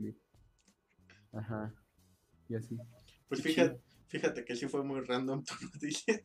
[1.33, 1.73] Ajá.
[2.49, 2.77] Y así.
[3.27, 6.21] Pues fíjate, fíjate que sí fue muy random tu noticia.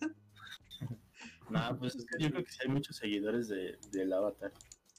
[1.48, 4.52] No, pues es que yo creo que sí hay muchos seguidores de, del Avatar.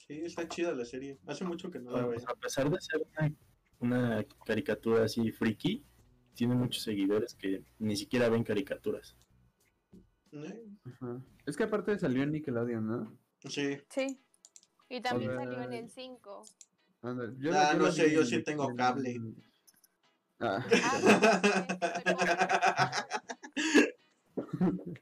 [0.07, 1.19] Sí, está chida la serie.
[1.27, 2.31] Hace mucho que no la Pues, veo.
[2.33, 3.35] a pesar de ser una,
[3.79, 5.85] una caricatura así friki,
[6.37, 9.17] tiene muchos seguidores que ni siquiera ven caricaturas.
[10.31, 10.63] ¿Eh?
[10.85, 11.19] Ajá.
[11.47, 13.17] Es que aparte salió en Nickelodeon, ¿no?
[13.49, 13.77] Sí.
[13.89, 14.19] Sí.
[14.87, 16.43] Y también salió en el 5.
[17.01, 19.19] Anda, yo Ah, yo no sé, yo sí tengo en- cable.
[20.39, 23.07] Ah, Ah,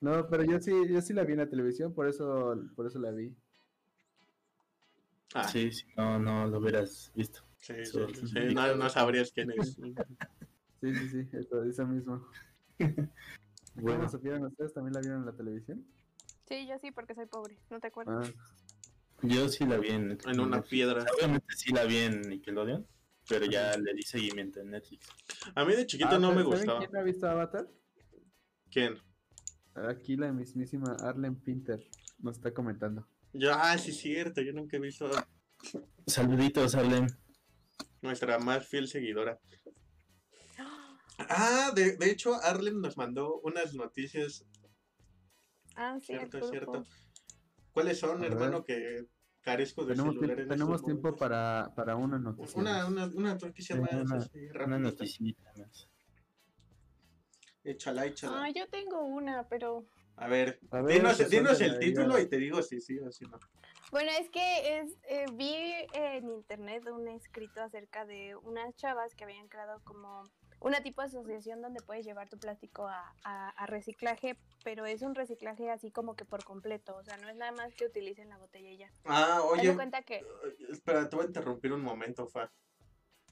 [0.00, 3.00] no, pero yo sí, yo sí la vi en la televisión, por eso, por eso
[3.00, 3.34] la vi.
[5.34, 7.40] Ah, Sí, sí, no, no lo hubieras visto.
[7.58, 9.76] sí, sí, sí, no, no sabrías quién es.
[10.80, 12.26] Sí, sí, sí, eso, eso mismo.
[13.76, 13.98] Bueno.
[13.98, 14.74] Bueno, ¿supieron ustedes?
[14.74, 15.86] ¿También la vieron en la televisión?
[16.48, 18.28] sí, yo sí, porque soy pobre, ¿no te acuerdas?
[18.34, 18.40] Ah,
[19.22, 20.68] Yo sí la vi en, En una Netflix.
[20.70, 21.04] piedra.
[21.16, 22.84] Obviamente sí la vi en Nickelodeon,
[23.28, 25.06] pero ya le di seguimiento en Netflix.
[25.54, 26.78] A mí de chiquito Ah, no me ¿saben gustaba.
[26.80, 27.68] ¿Quién ha visto Avatar?
[28.72, 28.98] ¿Quién?
[29.74, 31.80] Aquí la mismísima Arlen Pinter
[32.18, 33.06] nos está comentando.
[33.32, 34.40] Yo, ah, sí, es cierto.
[34.42, 35.28] Yo nunca he visto a
[36.08, 37.06] Saluditos, Arlen.
[38.02, 39.38] nuestra más fiel seguidora.
[41.32, 44.44] Ah, de, de hecho, Arlen nos mandó unas noticias.
[45.76, 46.84] Ah, sí, Cierto, cierto.
[47.72, 48.64] ¿Cuáles son, A hermano?
[48.64, 49.06] Que
[49.40, 51.20] carezco de Tenemos celular tiempo, en tenemos estos tiempo momentos.
[51.20, 52.60] para, para una noticia.
[52.60, 53.92] Una, una, una noticia Sí, más.
[53.94, 55.88] una- así, Una noticita más.
[57.62, 58.42] Échala, échala.
[58.44, 59.84] Ah, yo tengo una, pero
[60.16, 63.10] A ver, A ver, dinos, pues, dinos el título y te digo si sí o
[63.12, 63.38] si no.
[63.92, 65.54] Bueno, es que es, eh, vi
[65.94, 70.24] en internet un escrito acerca de unas chavas que habían creado como
[70.60, 75.02] una tipo de asociación donde puedes llevar tu plástico a, a- a reciclaje, pero es
[75.02, 78.28] un reciclaje así como que por completo, o sea, no es nada más que utilicen
[78.28, 78.92] la botella y ya.
[79.04, 80.22] Ah, oye, cuenta que
[80.70, 82.52] espera, te voy a interrumpir un momento, Fa.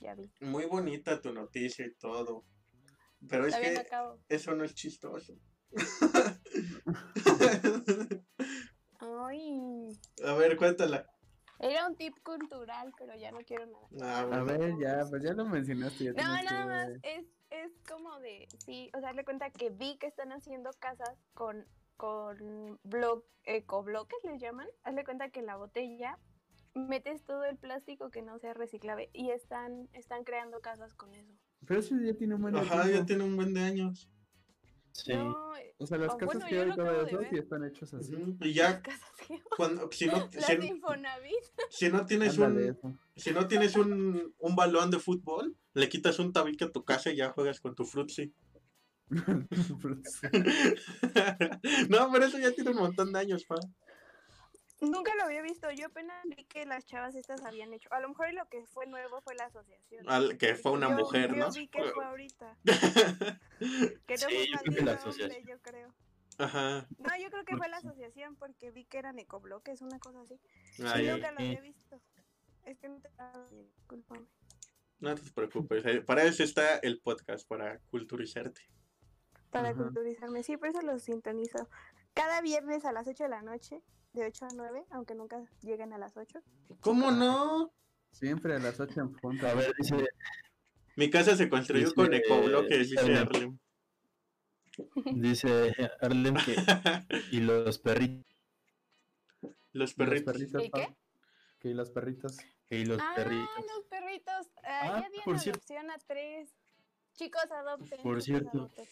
[0.01, 0.31] ya vi.
[0.41, 2.45] Muy bonita tu noticia y todo.
[3.29, 3.85] Pero es no que
[4.29, 5.35] eso no es chistoso.
[9.01, 9.89] Ay,
[10.25, 11.07] A ver, cuéntala.
[11.59, 13.89] Era un tip cultural, pero ya no quiero nada.
[14.03, 14.59] Ah, A bueno.
[14.59, 16.05] ver, ya, pues ya lo mencionaste.
[16.05, 19.71] Ya No, nada que- más, es, es como de, sí, o sea, le cuenta que
[19.71, 24.69] vi que están haciendo casas con, con blo ecobloques, les llaman.
[24.85, 26.19] Hazle cuenta que en la botella
[26.75, 31.33] metes todo el plástico que no sea reciclable y están, están creando casas con eso.
[31.67, 34.09] Pero eso ya tiene un buen Ajá, ya tiene un buen de años.
[35.05, 35.13] Sí.
[35.13, 37.29] No, eh, O sea, las Oh, casas bueno, que hay todo de eso ver.
[37.31, 38.15] sí están hechos así.
[38.17, 40.29] Ujú, Y las ya, casas que- cuando, si, no,
[41.71, 42.95] si, no tienes Ándale, un, eso.
[43.17, 47.11] si no tienes un, un balón de fútbol, le quitas un tabique a tu casa
[47.13, 48.33] y ya juegas con tu frutzi.
[51.89, 53.55] no, pero eso ya tiene un montón de años, fa.
[54.81, 57.93] Nunca lo había visto, yo apenas vi que las chavas estas habían hecho.
[57.93, 60.09] A lo mejor lo que fue nuevo fue la asociación.
[60.09, 61.51] Al- que fue una Yo- mujer, yo ¿no?
[61.51, 62.57] vi que fue ahorita.
[62.65, 65.31] Que no Sí, fue yo creo que la asociación.
[65.39, 65.95] hombre, yo creo.
[66.39, 66.87] Ajá.
[66.99, 70.41] No, yo creo que fue la asociación porque vi que eran ecobloques, una cosa así.
[70.87, 72.01] Ahí, Y nunca lo había visto.
[72.65, 73.09] Es que no te
[73.51, 74.27] discúlpame.
[75.01, 75.85] no te preocupes.
[75.87, 78.61] eh, Para eso está el podcast, para culturizarte.
[79.51, 79.79] Para Ajá.
[79.83, 80.43] culturizarme.
[80.45, 81.69] Sí, por eso los sintonizo.
[82.15, 83.83] Cada viernes a las 8 de la noche,
[84.13, 86.41] de 8 a 9, aunque nunca lleguen a las 8.
[86.81, 87.73] ¿Cómo no?
[88.13, 89.47] Siempre a las 8 en punto.
[89.47, 89.97] A ver, dice,
[90.97, 93.19] Mi casa se construyó Dice, con ecobloques, dice Arlen.
[93.19, 93.61] Arlen.
[95.21, 96.55] dice Arlen que
[97.33, 98.25] y los perritos
[99.73, 100.33] Los Y los perritos.
[100.35, 100.65] perritos.
[100.65, 100.97] ¿Y qué?
[101.61, 102.37] Que y los perritos.
[102.71, 103.49] y los ah, perritos.
[103.77, 104.47] los perritos.
[104.65, 105.59] Ah, Ah, ya dieron por cierto.
[105.61, 106.51] adopción a tres.
[107.15, 108.03] Chicos, adopten.
[108.03, 108.59] Por cierto.
[108.59, 108.87] adopten.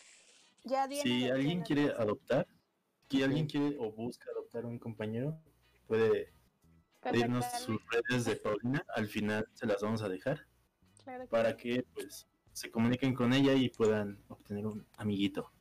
[0.65, 2.47] Ya adopción alguien quiere adoptar,
[3.11, 5.39] si alguien quiere o busca adoptar un compañero,
[5.87, 6.33] puede
[7.01, 8.85] pedirnos sus redes de Paulina.
[8.95, 10.47] Al final se las vamos a dejar
[11.05, 11.57] claro que para sí.
[11.57, 15.53] que pues se comuniquen con ella y puedan obtener un amiguito.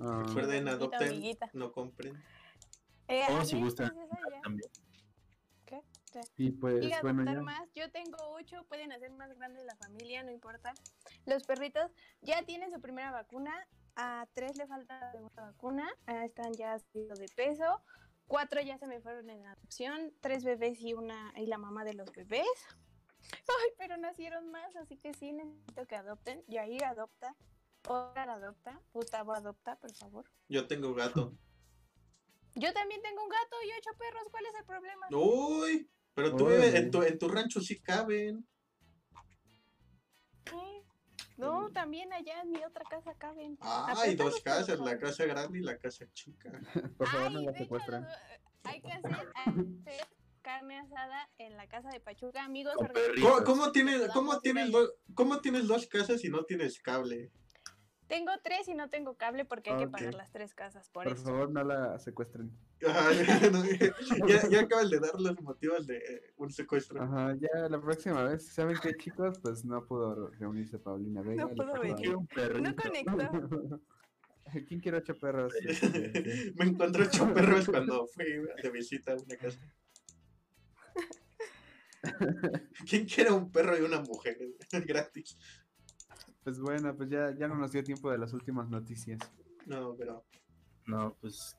[0.00, 1.50] Ah, Recuerden, adopten, amiguita.
[1.52, 2.22] no compren.
[3.08, 3.92] Eh, O si gustan
[4.42, 4.70] también.
[5.64, 5.80] ¿Qué?
[6.36, 7.40] y pues, y bueno, ya.
[7.40, 7.68] más.
[7.74, 10.74] Yo tengo ocho, pueden hacer más grande la familia, no importa.
[11.26, 11.90] Los perritos
[12.20, 13.66] ya tienen su primera vacuna.
[13.96, 15.88] A tres le falta la segunda vacuna.
[16.06, 17.82] ah, están ya subidos de peso.
[18.26, 20.12] Cuatro ya se me fueron en adopción.
[20.20, 22.46] Tres bebés y una y la mamá de los bebés.
[23.32, 26.42] Ay, pero nacieron más, así que sí necesito que adopten.
[26.48, 27.36] Yair adopta.
[27.86, 28.80] Oscar adopta.
[28.92, 30.24] Gustavo adopta, por favor.
[30.48, 31.36] Yo tengo gato.
[32.54, 34.28] Yo también tengo un gato y ocho perros.
[34.30, 35.06] ¿Cuál es el problema?
[35.10, 38.46] Uy, pero tú vives, en tu, en tu rancho sí caben.
[41.42, 43.58] No, también allá en mi otra casa caben.
[43.60, 46.52] Ah, hay dos casas, la casa grande y la casa chica.
[46.96, 48.02] Por favor, no la secuestren.
[48.04, 48.12] los-
[48.64, 49.28] hay que hacer,
[50.40, 52.74] carne asada en la casa de Pachuca, amigos.
[52.76, 57.32] ¿Cómo, cómo tienes, cómo, tienes dos, ¿Cómo tienes dos casas y no tienes cable?
[58.12, 61.14] Tengo tres y no tengo cable porque hay que pagar las tres casas por, Por
[61.14, 61.24] eso.
[61.24, 62.52] favor, no la secuestren.
[62.86, 63.08] Ajá,
[63.50, 63.64] no,
[64.28, 67.02] ya, ya acabas de dar los motivos de eh, un secuestro.
[67.02, 69.38] Ajá, ya la próxima vez, ¿saben qué, chicos?
[69.38, 71.44] Pues no pudo reunirse Paulina Vega.
[71.44, 72.10] No pudo venir.
[72.60, 73.80] No conectó.
[74.68, 75.54] ¿Quién quiere ocho perros?
[75.64, 76.52] Este, sí.
[76.56, 78.26] Me encontré ocho perros cuando fui
[78.62, 79.58] de visita a una casa.
[82.86, 84.36] ¿Quién quiere un perro y una mujer
[84.84, 85.38] gratis?
[86.44, 89.18] Pues bueno, pues ya, ya no nos dio tiempo de las últimas noticias.
[89.66, 90.24] No, pero.
[90.86, 91.56] No, pues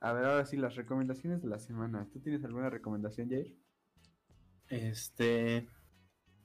[0.00, 2.08] A ver, ahora sí, las recomendaciones de la semana.
[2.12, 3.56] ¿Tú tienes alguna recomendación, Jair?
[4.68, 5.68] este,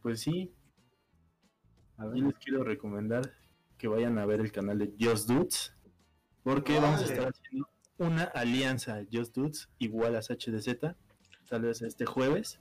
[0.01, 0.53] pues sí,
[1.97, 2.23] A yo ver.
[2.23, 3.32] les quiero recomendar
[3.78, 5.73] que vayan a ver el canal de Just Dudes,
[6.43, 7.69] porque vamos a estar haciendo
[7.99, 10.78] una alianza Just Dudes igual a HDZ,
[11.47, 12.59] tal vez este jueves.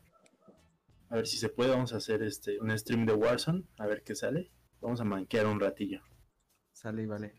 [1.09, 4.03] A ver si se puede, vamos a hacer este un stream de Warzone, a ver
[4.05, 4.51] qué sale.
[4.81, 6.01] Vamos a manquear un ratillo.
[6.73, 7.35] Sale y vale.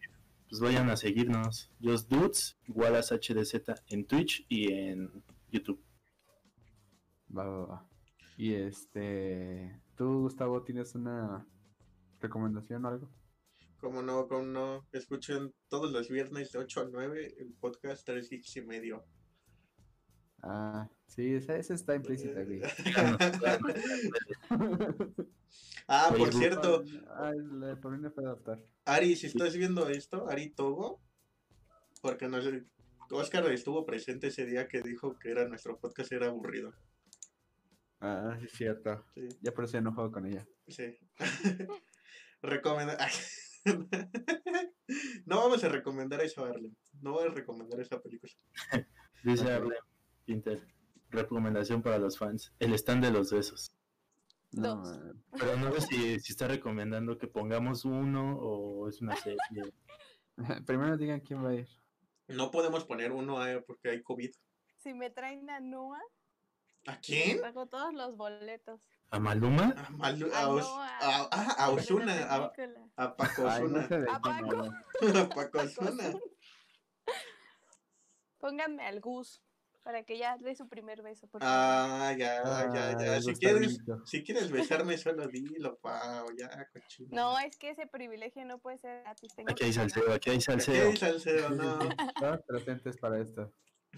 [0.49, 1.71] Pues vayan a seguirnos.
[1.81, 5.81] Just Dudes, igual a HDZ en Twitch y en YouTube.
[7.35, 7.89] Va, va, va.
[8.37, 9.81] Y este.
[9.95, 11.45] ¿Tú, Gustavo, tienes una
[12.19, 13.09] recomendación o algo?
[13.79, 14.87] Como no, como no.
[14.91, 19.05] Escuchen todos los viernes de 8 a 9 el podcast 3 Geeks y medio.
[20.41, 22.61] Ah, sí, esa, esa está implícita aquí.
[25.87, 28.63] Ah, por cierto, Ah, de Paulina puede adaptar.
[28.85, 31.01] Ari, si estás viendo esto, Ari Togo,
[32.01, 32.65] porque no sé,
[33.11, 36.73] Oscar estuvo presente ese día que dijo que era nuestro podcast era aburrido.
[37.99, 39.05] Ah, sí, es cierto.
[39.15, 40.45] Sí, Ya por eso enojado con ella.
[40.67, 40.97] sí.
[42.41, 42.97] Recomenda.
[45.25, 46.77] no vamos a recomendar eso, Arlen.
[47.01, 48.31] No voy a recomendar esa película.
[49.23, 49.51] Dice.
[49.51, 49.79] Arlen
[50.25, 50.67] Pinter.
[51.09, 52.53] Recomendación para los fans.
[52.59, 53.71] El stand de los besos.
[54.51, 54.89] No, Dos.
[54.89, 55.23] man.
[55.37, 59.37] Pero no sé si, si está recomendando que pongamos uno o es una serie.
[60.65, 61.67] Primero digan quién va a ir.
[62.27, 64.31] No podemos poner uno eh, porque hay COVID.
[64.77, 66.01] Si me traen a Noah,
[66.85, 67.41] ¿A quién?
[67.41, 68.81] pago todos los boletos.
[69.09, 69.73] ¿A Maluma?
[69.77, 72.13] A, Malu- A a, a- ah, a Ozuna,
[72.95, 74.63] a, Paco Ay, no de ¿A Paco?
[75.17, 76.13] A Paco Ozuna.
[78.39, 79.41] Pónganme al Gus
[79.87, 81.27] para que ya dé su primer beso.
[81.29, 81.55] por favor.
[81.57, 83.21] Ah, ya, ya, Ah, ya.
[83.21, 83.39] Si Gustavito.
[83.39, 87.07] quieres, si quieres besarme, solo dilo, Pau, ya, cochino.
[87.13, 89.33] No, es que ese privilegio no puede ser gratis.
[89.33, 90.87] tengo Aquí hay salseo, aquí hay ¿Qué salseo.
[90.91, 91.49] dice Salcedo?
[91.51, 91.79] No.
[92.19, 93.53] Todos presentes para esto.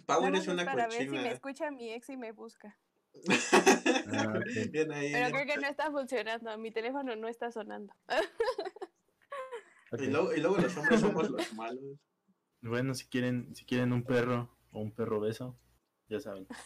[0.06, 1.32] Pau, eres más es una para ver si me cochina.
[1.32, 2.78] escucha mi ex y me busca.
[4.12, 4.40] Ah.
[4.72, 5.12] Bien ahí.
[5.12, 6.56] Pero creo que no está funcionando.
[6.60, 7.94] Mi teléfono no está sonando.
[9.98, 11.84] Y luego, y luego los hombres somos los malos.
[12.62, 15.58] Bueno, si quieren, si quieren un perro o un perro beso,
[16.10, 16.48] ya saben.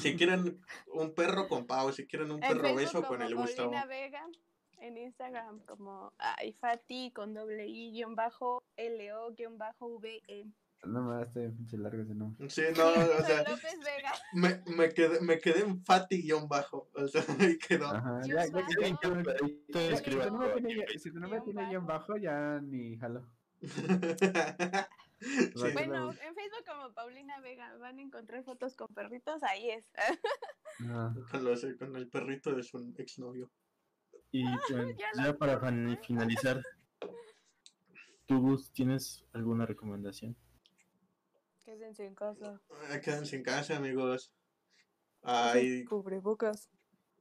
[0.00, 0.60] Si quieren
[0.92, 3.70] un perro con Pau, si quieren un perro beso con el Gustavo.
[3.88, 4.26] Vega.
[4.80, 6.12] En Instagram como
[6.44, 10.46] Ifati con doble I guion bajo L O guion bajo V E.
[10.84, 12.50] No me está bien pinche largo ese nombre.
[12.50, 12.92] Sí, no, o
[13.26, 14.12] sea, López Vega.
[14.34, 16.88] me, me, quedé, me quedé en Fati guion bajo.
[16.94, 17.86] O sea, ahí quedó.
[17.86, 21.86] Ajá, Yo ya, soy- ya, ya, Yo- ya, Ahí ya, si tu nombre tiene, Guión
[21.86, 23.24] bajo, ya ni jalo.
[25.56, 25.72] Sí.
[25.72, 29.84] Bueno, en Facebook como Paulina Vega van a encontrar fotos con perritos, ahí es.
[30.90, 33.50] Ah, Con, los- con el perrito de su exnovio.
[34.30, 35.58] Y bueno, Ya ya para
[36.02, 36.62] finalizar,
[38.26, 40.36] ¿tú, Gus, tienes alguna recomendación?
[41.64, 42.60] Quédense en casa.
[42.90, 44.32] Ah, Quédense en casa, amigos.
[45.22, 46.70] Ay, Cubrebocas.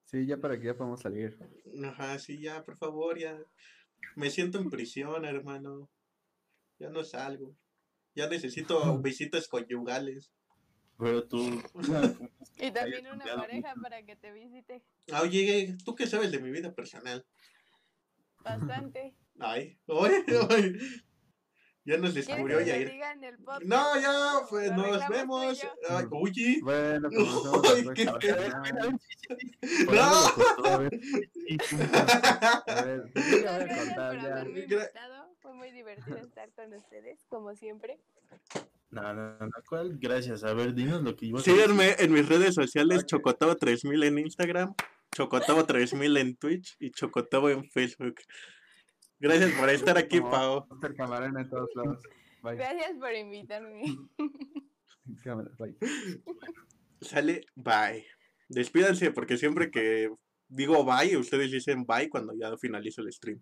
[0.06, 1.36] sí, ya para que ya podamos salir.
[1.84, 3.38] ajá, sí, ya, por favor, ya.
[4.16, 5.90] Me siento en prisión, hermano.
[6.78, 7.56] Ya no salgo.
[8.18, 10.34] Ya necesito visitas conyugales.
[10.98, 11.62] Pero tú...
[12.60, 14.84] Y también una pareja para que te visite.
[15.12, 17.24] Ah, Oye, ¿tú qué sabes de mi vida personal?
[18.44, 19.14] Bastante.
[19.40, 20.12] Ay, ay,
[20.50, 20.78] ay.
[21.86, 22.58] Ya nos ¿Quieres descubrió
[23.46, 23.64] podcast?
[23.66, 25.68] No, ya, pues Lo nos vemos.
[25.88, 26.60] Ay, oye.
[26.64, 29.00] Bueno, pues vemos Ay, qué pedo.
[29.94, 30.10] Ya,
[30.66, 31.00] A ver.
[32.68, 33.12] A ver,
[33.44, 34.92] ya a Muchas
[35.48, 38.02] Fue muy divertido estar con ustedes, como siempre.
[38.90, 39.98] No, no, no, ¿cuál?
[39.98, 40.44] Gracias.
[40.44, 41.54] A ver, dinos lo que decir.
[41.54, 43.24] Síganme en mis redes sociales, Ok.
[43.24, 44.74] Chocotavo3000 en Instagram,
[45.16, 48.16] Chocotavo3000 en Twitch y Chocotavo en Facebook.
[49.22, 50.68] Gracias por estar aquí, No, Pau.
[50.70, 52.04] En todos lados.
[52.44, 52.58] Bye.
[52.58, 53.84] Gracias por invitarme.
[55.24, 55.78] Cámara, bye.
[57.00, 58.06] Sale, bye.
[58.50, 60.12] Despídanse porque siempre que
[60.50, 63.42] digo bye, ustedes dicen bye cuando ya finalizo el stream.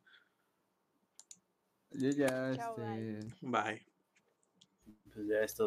[1.97, 3.19] Yo ya, Chao, bye.
[3.19, 3.35] este.
[3.41, 3.85] Bye.
[5.13, 5.63] Pues ya es todo.